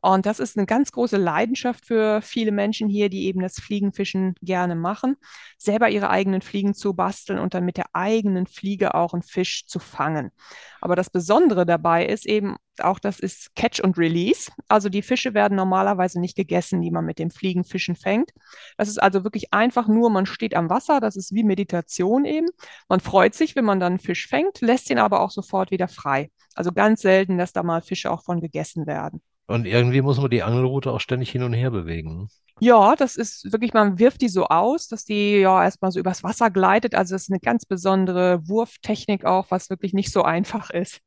Und 0.02 0.26
das 0.26 0.40
ist 0.40 0.58
eine 0.58 0.66
ganz 0.66 0.92
große 0.92 1.18
Leidenschaft 1.18 1.86
für 1.86 2.22
viele 2.22 2.52
Menschen 2.52 2.88
hier, 2.88 3.10
die 3.10 3.26
eben 3.26 3.42
das 3.42 3.60
Fliegenfischen 3.60 4.36
gerne 4.42 4.76
machen, 4.76 5.18
selber 5.58 5.90
ihre 5.90 6.10
eigenen 6.10 6.42
Fliegen 6.42 6.74
zu 6.74 6.94
basteln 6.94 7.40
und 7.40 7.54
dann 7.54 7.66
mit 7.66 7.78
der 7.78 7.88
eigenen 7.94 8.48
Fliege 8.48 8.96
auch 8.96 9.14
einen 9.14 9.24
Fisch 9.24 9.66
zu 9.66 9.80
fangen. 9.80 10.32
Aber 10.82 10.96
das 10.96 11.10
Besondere 11.10 11.66
dabei 11.66 12.06
ist 12.06 12.26
eben 12.26 12.56
auch, 12.80 13.00
das 13.00 13.20
ist 13.20 13.56
Catch 13.56 13.82
und 13.82 13.98
Release. 13.98 14.52
Also 14.68 14.90
die 14.90 15.02
Fische 15.02 15.34
werden 15.34 15.56
normalerweise 15.56 16.20
nicht 16.20 16.36
gegessen, 16.36 16.82
die 16.82 16.92
man 16.92 17.06
mit 17.06 17.20
dem 17.20 17.32
Fliegenfischen 17.32 17.96
fängt. 17.96 18.32
Das 18.78 18.88
ist 18.88 19.02
also 19.02 19.24
wirklich 19.24 19.54
einfach 19.54 19.88
nur, 19.88 20.10
man 20.10 20.26
steht 20.26 20.56
am 20.56 20.70
Wasser, 20.70 21.00
das 21.00 21.16
ist 21.16 21.34
wie 21.34 21.44
Meditation 21.44 22.26
eben. 22.26 22.48
Man 22.88 23.00
freut 23.00 23.36
sich, 23.36 23.56
wenn 23.56 23.66
man 23.66 23.80
dann 23.80 23.94
einen 23.94 24.00
Fisch 24.00 24.28
fängt, 24.28 24.62
lässt 24.62 24.90
ihn 24.90 25.00
aber 25.00 25.22
auch 25.22 25.32
sofort 25.32 25.72
wieder 25.72 25.88
frei. 25.88 26.32
Also 26.56 26.72
ganz 26.72 27.02
selten, 27.02 27.38
dass 27.38 27.54
da 27.54 27.64
mal 27.64 27.82
Fische 27.82 28.12
auch 28.12 28.24
von 28.24 28.42
gegessen 28.42 28.88
werden. 28.88 29.22
Und 29.50 29.66
irgendwie 29.66 30.04
muss 30.04 30.20
man 30.20 30.30
die 30.30 30.44
Angelrute 30.44 30.92
auch 30.92 31.00
ständig 31.00 31.32
hin 31.32 31.42
und 31.42 31.54
her 31.54 31.72
bewegen. 31.72 32.30
Ja, 32.60 32.96
das 32.96 33.16
ist 33.16 33.52
wirklich, 33.52 33.74
man 33.74 33.98
wirft 33.98 34.22
die 34.22 34.30
so 34.30 34.46
aus, 34.46 34.88
dass 34.88 35.06
die 35.06 35.38
ja 35.38 35.64
erstmal 35.64 35.92
so 35.92 36.00
übers 36.00 36.24
Wasser 36.24 36.52
gleitet. 36.52 36.94
Also 36.94 37.16
es 37.16 37.24
ist 37.24 37.32
eine 37.32 37.40
ganz 37.40 37.66
besondere 37.66 38.48
Wurftechnik 38.48 39.26
auch, 39.26 39.48
was 39.50 39.72
wirklich 39.72 39.94
nicht 39.94 40.12
so 40.12 40.22
einfach 40.22 40.70
ist. 40.70 41.00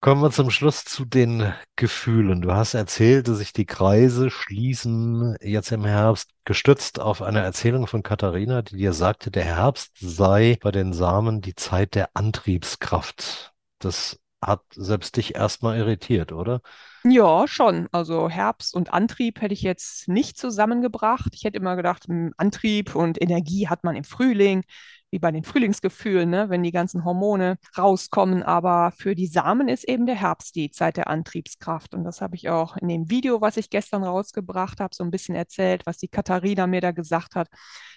Kommen 0.00 0.20
wir 0.20 0.30
zum 0.30 0.50
Schluss 0.50 0.84
zu 0.84 1.06
den 1.06 1.50
Gefühlen. 1.74 2.42
Du 2.42 2.52
hast 2.52 2.74
erzählt, 2.74 3.28
dass 3.28 3.38
sich 3.38 3.54
die 3.54 3.64
Kreise 3.66 4.28
schließen 4.28 5.34
jetzt 5.40 5.72
im 5.72 5.86
Herbst, 5.86 6.28
gestützt 6.44 7.00
auf 7.00 7.22
eine 7.22 7.40
Erzählung 7.40 7.86
von 7.86 8.02
Katharina, 8.02 8.60
die 8.60 8.76
dir 8.76 8.92
sagte, 8.92 9.30
der 9.30 9.44
Herbst 9.44 9.92
sei 9.98 10.58
bei 10.60 10.70
den 10.70 10.92
Samen 10.92 11.40
die 11.40 11.54
Zeit 11.54 11.94
der 11.94 12.10
Antriebskraft. 12.12 13.54
Das 13.78 14.18
hat 14.42 14.60
selbst 14.74 15.16
dich 15.16 15.34
erstmal 15.34 15.78
irritiert, 15.78 16.32
oder? 16.32 16.60
Ja, 17.04 17.46
schon. 17.46 17.88
Also 17.92 18.28
Herbst 18.28 18.74
und 18.74 18.92
Antrieb 18.92 19.40
hätte 19.40 19.54
ich 19.54 19.62
jetzt 19.62 20.08
nicht 20.08 20.36
zusammengebracht. 20.36 21.28
Ich 21.32 21.44
hätte 21.44 21.56
immer 21.56 21.76
gedacht, 21.76 22.06
hm, 22.06 22.34
Antrieb 22.36 22.94
und 22.96 23.20
Energie 23.22 23.68
hat 23.68 23.84
man 23.84 23.96
im 23.96 24.04
Frühling, 24.04 24.64
wie 25.10 25.18
bei 25.18 25.30
den 25.30 25.44
Frühlingsgefühlen, 25.44 26.28
ne, 26.28 26.50
wenn 26.50 26.62
die 26.62 26.72
ganzen 26.72 27.04
Hormone 27.04 27.58
rauskommen. 27.76 28.42
Aber 28.42 28.92
für 28.96 29.14
die 29.14 29.26
Samen 29.26 29.68
ist 29.68 29.88
eben 29.88 30.06
der 30.06 30.16
Herbst 30.16 30.54
die 30.56 30.70
Zeit 30.70 30.96
der 30.96 31.08
Antriebskraft. 31.08 31.94
Und 31.94 32.04
das 32.04 32.20
habe 32.20 32.36
ich 32.36 32.48
auch 32.48 32.76
in 32.76 32.88
dem 32.88 33.10
Video, 33.10 33.40
was 33.40 33.56
ich 33.56 33.70
gestern 33.70 34.04
rausgebracht 34.04 34.80
habe, 34.80 34.94
so 34.94 35.04
ein 35.04 35.10
bisschen 35.10 35.34
erzählt, 35.34 35.86
was 35.86 35.98
die 35.98 36.08
Katharina 36.08 36.66
mir 36.66 36.80
da 36.80 36.90
gesagt 36.92 37.34
hat, 37.34 37.48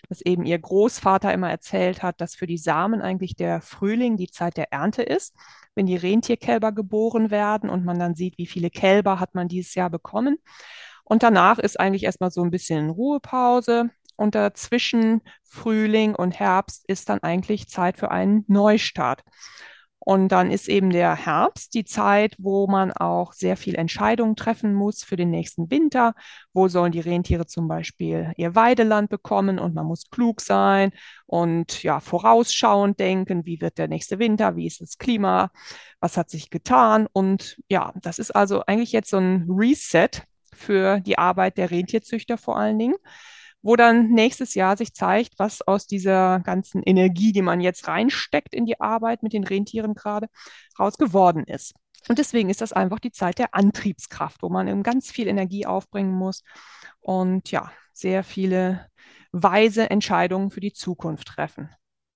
dass 0.10 0.22
eben 0.22 0.46
ihr 0.46 0.60
Großvater 0.60 1.34
immer 1.34 1.50
erzählt 1.50 2.04
hat, 2.04 2.22
dass 2.22 2.36
für 2.36 2.48
die 2.48 2.58
Samen 2.58 3.02
eigentlich 3.02 3.36
der 3.36 3.62
Frühling 3.62 4.18
die 4.18 4.30
Zeit 4.30 4.58
der 4.58 4.72
Ernte 4.72 5.04
ist 5.04 5.36
wenn 5.76 5.86
die 5.86 5.96
Rentierkälber 5.96 6.72
geboren 6.72 7.32
werden 7.32 7.70
und 7.70 7.86
man 7.86 8.00
dann 8.00 8.16
sieht, 8.16 8.38
wie 8.38 8.46
viele 8.48 8.70
Kälber 8.70 9.20
hat 9.20 9.36
man 9.36 9.48
dieses 9.48 9.76
Jahr 9.76 9.90
bekommen. 9.90 10.38
Und 11.04 11.24
danach 11.24 11.60
ist 11.60 11.80
eigentlich 11.80 12.04
erstmal 12.04 12.32
so 12.32 12.42
ein 12.42 12.52
bisschen 12.52 12.90
Ruhepause. 12.90 13.90
Und 14.16 14.36
dazwischen 14.36 15.22
Frühling 15.44 16.16
und 16.16 16.40
Herbst 16.40 16.84
ist 16.88 17.10
dann 17.10 17.20
eigentlich 17.20 17.68
Zeit 17.68 17.98
für 17.98 18.12
einen 18.12 18.46
Neustart. 18.48 19.24
Und 20.04 20.30
dann 20.30 20.50
ist 20.50 20.68
eben 20.68 20.90
der 20.90 21.16
Herbst 21.16 21.76
die 21.76 21.86
Zeit, 21.86 22.36
wo 22.40 22.66
man 22.66 22.92
auch 22.92 23.34
sehr 23.34 23.56
viel 23.56 23.76
Entscheidungen 23.76 24.36
treffen 24.36 24.74
muss 24.74 25.04
für 25.04 25.16
den 25.16 25.30
nächsten 25.30 25.70
Winter. 25.70 26.16
Wo 26.54 26.68
sollen 26.68 26.92
die 26.92 27.02
Rentiere 27.02 27.46
zum 27.46 27.68
Beispiel 27.68 28.34
ihr 28.36 28.56
Weideland 28.56 29.12
bekommen? 29.12 29.60
Und 29.60 29.76
man 29.76 29.86
muss 29.86 30.10
klug 30.10 30.42
sein 30.42 30.92
und 31.28 31.84
ja, 31.84 32.00
vorausschauend 32.00 33.00
denken, 33.00 33.46
wie 33.46 33.62
wird 33.62 33.78
der 33.78 33.88
nächste 33.88 34.18
Winter? 34.18 34.56
Wie 34.56 34.66
ist 34.66 34.82
das 34.82 34.98
Klima? 34.98 35.52
Was 36.00 36.18
hat 36.18 36.32
sich 36.32 36.50
getan? 36.50 37.08
Und 37.14 37.58
ja, 37.70 37.94
das 38.02 38.18
ist 38.18 38.32
also 38.32 38.64
eigentlich 38.66 38.94
jetzt 38.94 39.12
so 39.12 39.18
ein 39.18 39.46
Reset 39.52 40.10
für 40.52 41.00
die 41.00 41.20
Arbeit 41.20 41.60
der 41.60 41.70
Rentierzüchter 41.70 42.40
vor 42.40 42.58
allen 42.58 42.80
Dingen 42.80 42.96
wo 43.62 43.76
dann 43.76 44.10
nächstes 44.10 44.56
Jahr 44.56 44.78
sich 44.78 44.94
zeigt, 44.94 45.38
was 45.38 45.62
aus 45.62 45.88
dieser 45.88 46.40
ganzen 46.40 46.82
Energie, 46.84 47.32
die 47.32 47.42
man 47.42 47.62
jetzt 47.62 47.88
reinsteckt 47.88 48.54
in 48.54 48.66
die 48.66 48.80
Arbeit 48.80 49.24
mit 49.24 49.34
den 49.34 49.44
Rentieren 49.44 49.94
gerade, 49.94 50.28
raus 50.80 50.98
geworden 50.98 51.44
ist. 51.44 51.74
Und 52.08 52.18
deswegen 52.18 52.50
ist 52.50 52.62
das 52.62 52.74
einfach 52.74 53.00
die 53.00 53.12
Zeit 53.12 53.38
der 53.38 53.54
Antriebskraft, 53.54 54.42
wo 54.42 54.50
man 54.50 54.68
eben 54.68 54.84
ganz 54.84 55.12
viel 55.12 55.28
Energie 55.28 55.66
aufbringen 55.66 56.14
muss 56.14 56.44
und 57.00 57.52
ja, 57.52 57.72
sehr 57.94 58.24
viele 58.24 58.88
weise 59.32 59.90
Entscheidungen 59.90 60.50
für 60.50 60.62
die 60.62 60.74
Zukunft 60.74 61.28
treffen. 61.28 61.70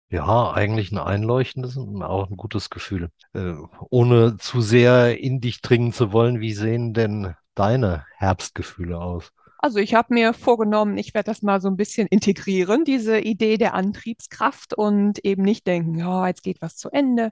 Ja, 0.10 0.52
eigentlich 0.54 0.92
ein 0.92 0.98
einleuchtendes 0.98 1.78
und 1.78 2.02
auch 2.04 2.30
ein 2.30 2.38
gutes 2.38 2.70
Gefühl. 2.70 3.10
Äh, 3.34 3.54
ohne 3.90 4.38
zu 4.38 4.62
sehr 4.62 5.20
in 5.20 5.42
dich 5.42 5.62
dringen 5.62 5.94
zu 5.94 6.14
wollen, 6.14 6.40
wie 6.40 6.54
sehen 6.54 6.94
denn 6.94 7.36
deine 7.56 8.06
Herbstgefühle 8.16 9.00
aus? 9.00 9.32
Also 9.58 9.80
ich 9.80 9.96
habe 9.96 10.14
mir 10.14 10.34
vorgenommen, 10.34 10.98
ich 10.98 11.14
werde 11.14 11.32
das 11.32 11.42
mal 11.42 11.60
so 11.62 11.68
ein 11.70 11.78
bisschen 11.78 12.08
integrieren, 12.08 12.84
diese 12.84 13.20
Idee 13.20 13.58
der 13.58 13.74
Antriebskraft 13.74 14.74
und 14.74 15.24
eben 15.26 15.44
nicht 15.44 15.66
denken, 15.66 15.98
ja, 15.98 16.28
jetzt 16.28 16.44
geht 16.44 16.62
was 16.62 16.76
zu 16.78 16.90
Ende 16.90 17.32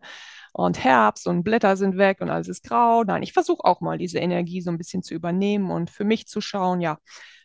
und 0.53 0.83
Herbst 0.83 1.27
und 1.27 1.43
Blätter 1.43 1.77
sind 1.77 1.97
weg 1.97 2.21
und 2.21 2.29
alles 2.29 2.47
ist 2.47 2.63
grau. 2.63 3.03
Nein, 3.03 3.23
ich 3.23 3.33
versuche 3.33 3.63
auch 3.65 3.81
mal 3.81 3.97
diese 3.97 4.19
Energie 4.19 4.61
so 4.61 4.71
ein 4.71 4.77
bisschen 4.77 5.03
zu 5.03 5.13
übernehmen 5.13 5.69
und 5.71 5.89
für 5.91 6.05
mich 6.05 6.27
zu 6.27 6.41
schauen, 6.41 6.81
ja, 6.81 6.97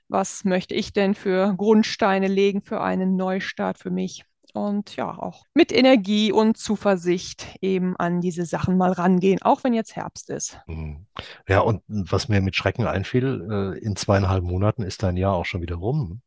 was 0.09 0.45
möchte 0.45 0.75
ich 0.75 0.93
denn 0.93 1.14
für 1.14 1.55
Grundsteine 1.57 2.29
legen 2.29 2.62
für 2.62 2.81
einen 2.81 3.17
Neustart 3.17 3.79
für 3.79 3.91
mich? 3.91 4.25
Und 4.66 4.97
ja, 4.97 5.11
auch 5.11 5.44
mit 5.55 5.73
Energie 5.73 6.33
und 6.33 6.57
Zuversicht 6.57 7.47
eben 7.61 7.97
an 7.97 8.21
diese 8.21 8.44
Sachen 8.44 8.77
mal 8.77 8.92
rangehen, 8.92 9.40
auch 9.42 9.64
wenn 9.64 9.75
jetzt 9.75 9.97
Herbst 9.97 10.31
ist. 10.31 10.59
Mhm. 10.66 11.07
Ja, 11.49 11.61
und 11.61 11.83
was 11.87 12.29
mir 12.29 12.40
mit 12.40 12.57
Schrecken 12.57 12.87
einfiel, 12.87 13.47
äh, 13.51 13.79
in 13.79 13.97
zweieinhalb 13.97 14.44
Monaten 14.44 14.83
ist 14.83 15.03
dein 15.03 15.16
Jahr 15.16 15.35
auch 15.35 15.47
schon 15.47 15.62
wieder 15.62 15.77
rum. 15.77 16.21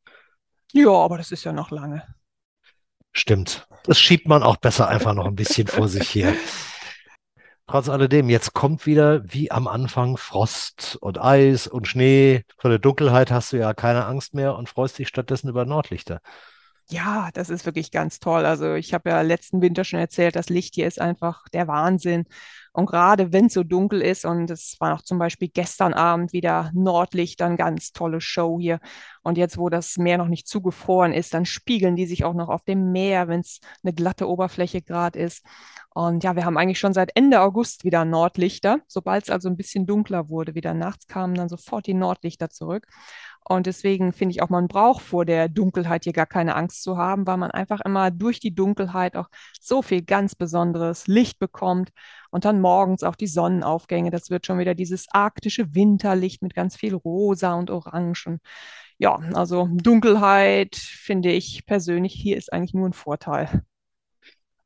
Ja, 0.74 0.92
aber 0.92 1.18
das 1.18 1.32
ist 1.32 1.44
ja 1.44 1.52
noch 1.52 1.72
lange. 1.72 2.04
Stimmt. 3.12 3.68
Das 3.84 4.00
schiebt 4.00 4.28
man 4.28 4.42
auch 4.42 4.58
besser 4.58 4.88
einfach 4.88 5.14
noch 5.14 5.26
ein 5.26 5.36
bisschen 5.36 5.68
vor 5.68 5.88
sich 5.88 6.16
her. 6.16 6.34
Trotz 7.68 7.88
alledem, 7.88 8.30
jetzt 8.30 8.54
kommt 8.54 8.86
wieder 8.86 9.22
wie 9.24 9.50
am 9.50 9.68
Anfang 9.68 10.18
Frost 10.18 10.98
und 11.00 11.22
Eis 11.22 11.68
und 11.68 11.88
Schnee. 11.88 12.44
Vor 12.58 12.70
der 12.70 12.80
Dunkelheit 12.80 13.32
hast 13.32 13.54
du 13.54 13.58
ja 13.58 13.74
keine 13.74 14.06
Angst 14.06 14.34
mehr 14.34 14.56
und 14.56 14.68
freust 14.68 15.00
dich 15.00 15.08
stattdessen 15.08 15.50
über 15.50 15.66
Nordlichter. 15.66 16.20
Ja, 16.92 17.30
das 17.34 17.50
ist 17.50 17.66
wirklich 17.66 17.90
ganz 17.92 18.20
toll. 18.20 18.46
Also 18.46 18.74
ich 18.74 18.94
habe 18.94 19.10
ja 19.10 19.22
letzten 19.22 19.62
Winter 19.62 19.86
schon 19.86 20.00
erzählt, 20.00 20.36
das 20.36 20.50
Licht 20.50 20.76
hier 20.76 20.88
ist 20.88 21.00
einfach 21.00 21.48
der 21.54 21.70
Wahnsinn. 21.70 22.26
Und 22.74 22.86
gerade 22.86 23.32
wenn 23.32 23.46
es 23.46 23.54
so 23.54 23.64
dunkel 23.64 24.02
ist, 24.02 24.26
und 24.26 24.50
es 24.50 24.76
war 24.80 24.90
noch 24.90 25.02
zum 25.02 25.18
Beispiel 25.18 25.48
gestern 25.48 25.94
Abend 25.94 26.34
wieder 26.34 26.70
Nordlicht, 26.74 27.40
dann 27.40 27.56
ganz 27.56 27.94
tolle 27.94 28.20
Show 28.20 28.60
hier. 28.60 28.80
Und 29.24 29.38
jetzt, 29.38 29.58
wo 29.58 29.70
das 29.70 29.98
Meer 29.98 30.18
noch 30.18 30.28
nicht 30.28 30.48
zugefroren 30.50 31.14
ist, 31.14 31.34
dann 31.34 31.46
spiegeln 31.46 31.96
die 31.96 32.06
sich 32.06 32.26
auch 32.26 32.34
noch 32.34 32.50
auf 32.50 32.64
dem 32.64 32.92
Meer, 32.92 33.30
wenn 33.30 33.40
es 33.40 33.60
eine 33.84 33.94
glatte 33.94 34.28
Oberfläche 34.28 34.82
gerade 34.82 35.18
ist. 35.20 35.46
Und 35.94 36.24
ja, 36.24 36.36
wir 36.36 36.46
haben 36.46 36.58
eigentlich 36.58 36.80
schon 36.80 36.94
seit 36.94 37.12
Ende 37.16 37.42
August 37.42 37.84
wieder 37.86 38.06
Nordlichter. 38.06 38.80
Sobald 38.88 39.24
es 39.24 39.30
also 39.30 39.50
ein 39.50 39.58
bisschen 39.58 39.86
dunkler 39.86 40.30
wurde, 40.30 40.56
wieder 40.56 40.74
nachts 40.74 41.08
kamen 41.08 41.36
dann 41.36 41.50
sofort 41.50 41.88
die 41.88 41.94
Nordlichter 41.94 42.50
zurück. 42.50 42.88
Und 43.44 43.66
deswegen 43.66 44.14
finde 44.14 44.34
ich 44.34 44.42
auch, 44.42 44.50
man 44.50 44.68
braucht 44.68 45.02
vor 45.02 45.26
der 45.26 45.50
Dunkelheit 45.50 46.04
hier 46.04 46.14
gar 46.14 46.26
keine 46.26 46.56
Angst 46.56 46.84
zu 46.84 46.98
haben, 46.98 47.26
weil 47.28 47.38
man 47.38 47.52
einfach 47.52 47.82
immer 47.82 48.12
durch 48.12 48.40
die 48.40 48.54
Dunkelheit 48.54 49.16
auch 49.16 49.28
so 49.60 49.82
viel 49.82 50.04
ganz 50.04 50.36
besonderes 50.36 51.08
Licht 51.08 51.40
bekommt. 51.40 51.92
Und 52.30 52.46
dann 52.46 52.62
morgens 52.62 53.04
auch 53.04 53.16
die 53.16 53.28
Sonnenaufgänge. 53.28 54.12
Das 54.12 54.30
wird 54.30 54.46
schon 54.46 54.60
wieder 54.60 54.76
dieses 54.76 55.08
arktische 55.12 55.74
Winterlicht 55.76 56.42
mit 56.42 56.54
ganz 56.54 56.76
viel 56.76 56.96
Rosa 56.96 57.56
und 57.56 57.72
Orange. 57.72 58.28
Und 58.28 58.42
ja, 58.98 59.16
also 59.34 59.68
Dunkelheit 59.72 60.76
finde 60.76 61.32
ich 61.32 61.66
persönlich 61.66 62.14
hier 62.14 62.38
ist 62.38 62.54
eigentlich 62.54 62.74
nur 62.74 62.88
ein 62.88 62.94
Vorteil 62.94 63.64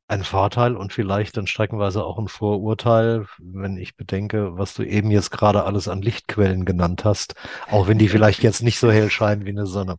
ein 0.08 0.22
Vorteil 0.22 0.76
und 0.76 0.92
vielleicht 0.92 1.36
dann 1.36 1.46
streckenweise 1.46 2.04
auch 2.04 2.18
ein 2.18 2.28
Vorurteil, 2.28 3.26
wenn 3.38 3.76
ich 3.76 3.96
bedenke, 3.96 4.56
was 4.56 4.74
du 4.74 4.82
eben 4.84 5.10
jetzt 5.10 5.30
gerade 5.30 5.64
alles 5.64 5.88
an 5.88 6.02
Lichtquellen 6.02 6.64
genannt 6.64 7.04
hast, 7.04 7.34
auch 7.70 7.88
wenn 7.88 7.98
die 7.98 8.08
vielleicht 8.08 8.42
jetzt 8.42 8.62
nicht 8.62 8.78
so 8.78 8.90
hell 8.90 9.10
scheinen 9.10 9.46
wie 9.46 9.50
eine 9.50 9.66
Sonne. 9.66 9.96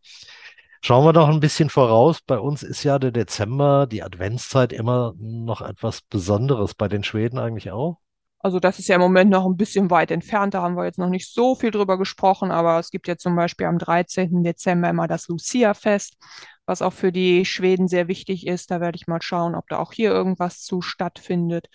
Schauen 0.81 1.05
wir 1.05 1.13
doch 1.13 1.27
ein 1.27 1.39
bisschen 1.39 1.69
voraus. 1.69 2.21
Bei 2.21 2.39
uns 2.39 2.63
ist 2.63 2.83
ja 2.83 2.99
der 2.99 3.11
Dezember, 3.11 3.87
die 3.87 4.03
Adventszeit 4.03 4.71
immer 4.71 5.13
noch 5.17 5.61
etwas 5.61 6.01
Besonderes. 6.01 6.75
Bei 6.75 6.87
den 6.87 7.03
Schweden 7.03 7.39
eigentlich 7.39 7.71
auch? 7.71 7.97
Also 8.39 8.59
das 8.59 8.77
ist 8.79 8.87
ja 8.87 8.95
im 8.95 9.01
Moment 9.01 9.31
noch 9.31 9.45
ein 9.45 9.57
bisschen 9.57 9.89
weit 9.89 10.11
entfernt. 10.11 10.53
Da 10.53 10.61
haben 10.61 10.75
wir 10.75 10.85
jetzt 10.85 10.99
noch 10.99 11.09
nicht 11.09 11.33
so 11.33 11.55
viel 11.55 11.71
drüber 11.71 11.97
gesprochen. 11.97 12.51
Aber 12.51 12.79
es 12.79 12.91
gibt 12.91 13.07
ja 13.07 13.17
zum 13.17 13.35
Beispiel 13.35 13.65
am 13.65 13.79
13. 13.79 14.43
Dezember 14.43 14.89
immer 14.89 15.07
das 15.07 15.27
Lucia-Fest 15.27 16.15
was 16.67 16.83
auch 16.83 16.93
für 16.93 17.11
die 17.11 17.45
Schweden 17.45 17.87
sehr 17.87 18.07
wichtig 18.07 18.45
ist. 18.45 18.69
Da 18.69 18.79
werde 18.79 18.97
ich 18.97 19.07
mal 19.07 19.21
schauen, 19.21 19.55
ob 19.55 19.67
da 19.69 19.79
auch 19.79 19.93
hier 19.93 20.11
irgendwas 20.11 20.61
zu 20.61 20.81
stattfindet. 20.81 21.67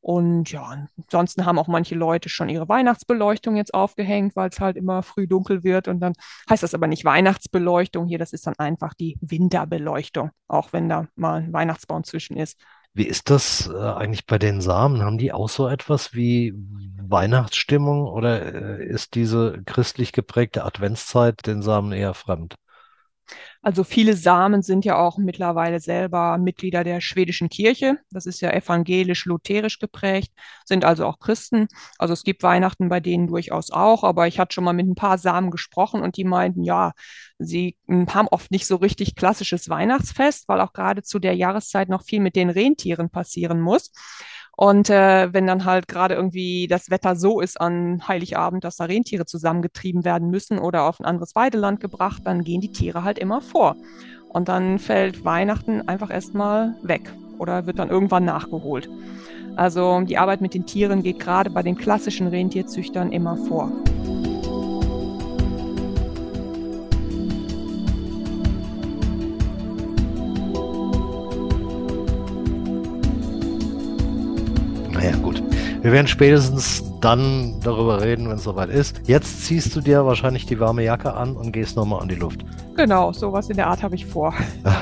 Und 0.00 0.52
ja, 0.52 0.86
ansonsten 0.98 1.46
haben 1.46 1.58
auch 1.58 1.66
manche 1.66 1.94
Leute 1.94 2.28
schon 2.28 2.50
ihre 2.50 2.68
Weihnachtsbeleuchtung 2.68 3.56
jetzt 3.56 3.72
aufgehängt, 3.72 4.36
weil 4.36 4.50
es 4.50 4.60
halt 4.60 4.76
immer 4.76 5.02
früh 5.02 5.26
dunkel 5.26 5.64
wird. 5.64 5.88
Und 5.88 6.00
dann 6.00 6.12
heißt 6.50 6.62
das 6.62 6.74
aber 6.74 6.86
nicht 6.86 7.06
Weihnachtsbeleuchtung 7.06 8.06
hier, 8.06 8.18
das 8.18 8.34
ist 8.34 8.46
dann 8.46 8.54
einfach 8.58 8.92
die 8.92 9.16
Winterbeleuchtung, 9.22 10.30
auch 10.46 10.74
wenn 10.74 10.90
da 10.90 11.06
mal 11.16 11.40
ein 11.40 11.54
Weihnachtsbaum 11.54 12.04
zwischen 12.04 12.36
ist. 12.36 12.60
Wie 12.92 13.06
ist 13.06 13.30
das 13.30 13.66
äh, 13.66 13.76
eigentlich 13.76 14.26
bei 14.26 14.38
den 14.38 14.60
Samen? 14.60 15.02
Haben 15.02 15.16
die 15.16 15.32
auch 15.32 15.48
so 15.48 15.68
etwas 15.68 16.12
wie 16.12 16.52
Weihnachtsstimmung 17.00 18.06
oder 18.06 18.78
äh, 18.78 18.86
ist 18.86 19.14
diese 19.14 19.62
christlich 19.64 20.12
geprägte 20.12 20.64
Adventszeit 20.64 21.46
den 21.46 21.62
Samen 21.62 21.92
eher 21.92 22.12
fremd? 22.12 22.56
Also 23.62 23.84
viele 23.84 24.14
Samen 24.14 24.62
sind 24.62 24.84
ja 24.84 24.98
auch 24.98 25.16
mittlerweile 25.18 25.80
selber 25.80 26.38
Mitglieder 26.38 26.84
der 26.84 27.00
schwedischen 27.00 27.48
Kirche. 27.48 27.98
Das 28.10 28.26
ist 28.26 28.40
ja 28.40 28.50
evangelisch-lutherisch 28.50 29.78
geprägt, 29.78 30.32
sind 30.64 30.84
also 30.84 31.06
auch 31.06 31.18
Christen. 31.18 31.68
Also 31.98 32.12
es 32.12 32.24
gibt 32.24 32.42
Weihnachten 32.42 32.88
bei 32.88 33.00
denen 33.00 33.26
durchaus 33.26 33.70
auch, 33.70 34.04
aber 34.04 34.26
ich 34.26 34.38
hatte 34.38 34.54
schon 34.54 34.64
mal 34.64 34.72
mit 34.72 34.86
ein 34.86 34.94
paar 34.94 35.18
Samen 35.18 35.50
gesprochen 35.50 36.02
und 36.02 36.16
die 36.16 36.24
meinten, 36.24 36.62
ja, 36.62 36.92
sie 37.38 37.76
hm, 37.88 38.12
haben 38.12 38.28
oft 38.28 38.50
nicht 38.50 38.66
so 38.66 38.76
richtig 38.76 39.14
klassisches 39.16 39.68
Weihnachtsfest, 39.68 40.48
weil 40.48 40.60
auch 40.60 40.72
gerade 40.72 41.02
zu 41.02 41.18
der 41.18 41.34
Jahreszeit 41.34 41.88
noch 41.88 42.04
viel 42.04 42.20
mit 42.20 42.36
den 42.36 42.50
Rentieren 42.50 43.10
passieren 43.10 43.60
muss. 43.60 43.92
Und 44.56 44.88
äh, 44.88 45.32
wenn 45.32 45.46
dann 45.46 45.64
halt 45.64 45.88
gerade 45.88 46.14
irgendwie 46.14 46.66
das 46.68 46.90
Wetter 46.90 47.16
so 47.16 47.40
ist 47.40 47.60
an 47.60 48.06
Heiligabend, 48.06 48.64
dass 48.64 48.76
da 48.76 48.84
Rentiere 48.84 49.26
zusammengetrieben 49.26 50.04
werden 50.04 50.30
müssen 50.30 50.58
oder 50.58 50.84
auf 50.84 51.00
ein 51.00 51.06
anderes 51.06 51.34
Weideland 51.34 51.80
gebracht, 51.80 52.22
dann 52.24 52.44
gehen 52.44 52.60
die 52.60 52.72
Tiere 52.72 53.04
halt 53.04 53.18
immer 53.18 53.40
vor. 53.40 53.76
Und 54.28 54.48
dann 54.48 54.78
fällt 54.78 55.24
Weihnachten 55.24 55.88
einfach 55.88 56.10
erstmal 56.10 56.74
weg 56.82 57.12
oder 57.38 57.66
wird 57.66 57.78
dann 57.78 57.90
irgendwann 57.90 58.24
nachgeholt. 58.24 58.88
Also 59.56 60.00
die 60.00 60.18
Arbeit 60.18 60.40
mit 60.40 60.54
den 60.54 60.66
Tieren 60.66 61.02
geht 61.02 61.20
gerade 61.20 61.50
bei 61.50 61.62
den 61.62 61.76
klassischen 61.76 62.26
Rentierzüchtern 62.26 63.12
immer 63.12 63.36
vor. 63.36 63.70
Wir 75.84 75.92
werden 75.92 76.06
spätestens 76.06 76.82
dann 77.02 77.60
darüber 77.60 78.00
reden, 78.00 78.30
wenn 78.30 78.36
es 78.36 78.44
soweit 78.44 78.70
ist. 78.70 79.02
Jetzt 79.04 79.44
ziehst 79.44 79.76
du 79.76 79.82
dir 79.82 80.06
wahrscheinlich 80.06 80.46
die 80.46 80.58
warme 80.58 80.82
Jacke 80.82 81.12
an 81.12 81.36
und 81.36 81.52
gehst 81.52 81.76
nochmal 81.76 82.00
an 82.00 82.08
die 82.08 82.14
Luft. 82.14 82.42
Genau, 82.74 83.12
sowas 83.12 83.50
in 83.50 83.56
der 83.56 83.66
Art 83.66 83.82
habe 83.82 83.94
ich 83.94 84.06
vor. 84.06 84.32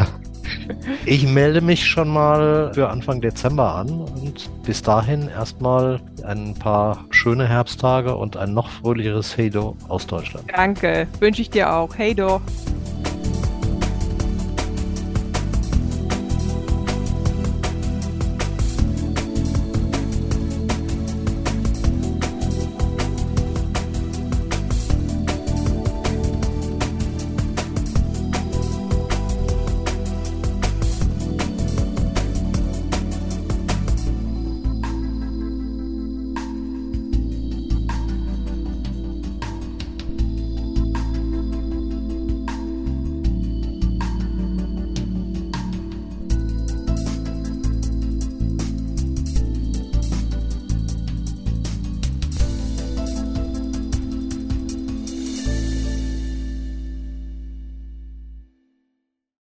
Ich 1.07 1.27
melde 1.27 1.61
mich 1.61 1.85
schon 1.85 2.09
mal 2.09 2.73
für 2.73 2.89
Anfang 2.89 3.21
Dezember 3.21 3.75
an 3.75 3.91
und 3.91 4.49
bis 4.65 4.81
dahin 4.81 5.29
erstmal 5.29 6.01
ein 6.23 6.55
paar 6.55 7.05
schöne 7.11 7.49
Herbsttage 7.49 8.15
und 8.15 8.37
ein 8.37 8.55
noch 8.55 8.69
fröhlicheres 8.69 9.37
Heido 9.37 9.77
aus 9.89 10.07
Deutschland. 10.07 10.45
Danke, 10.55 11.09
wünsche 11.19 11.43
ich 11.43 11.51
dir 11.51 11.73
auch. 11.73 11.99
Heido. 11.99 12.41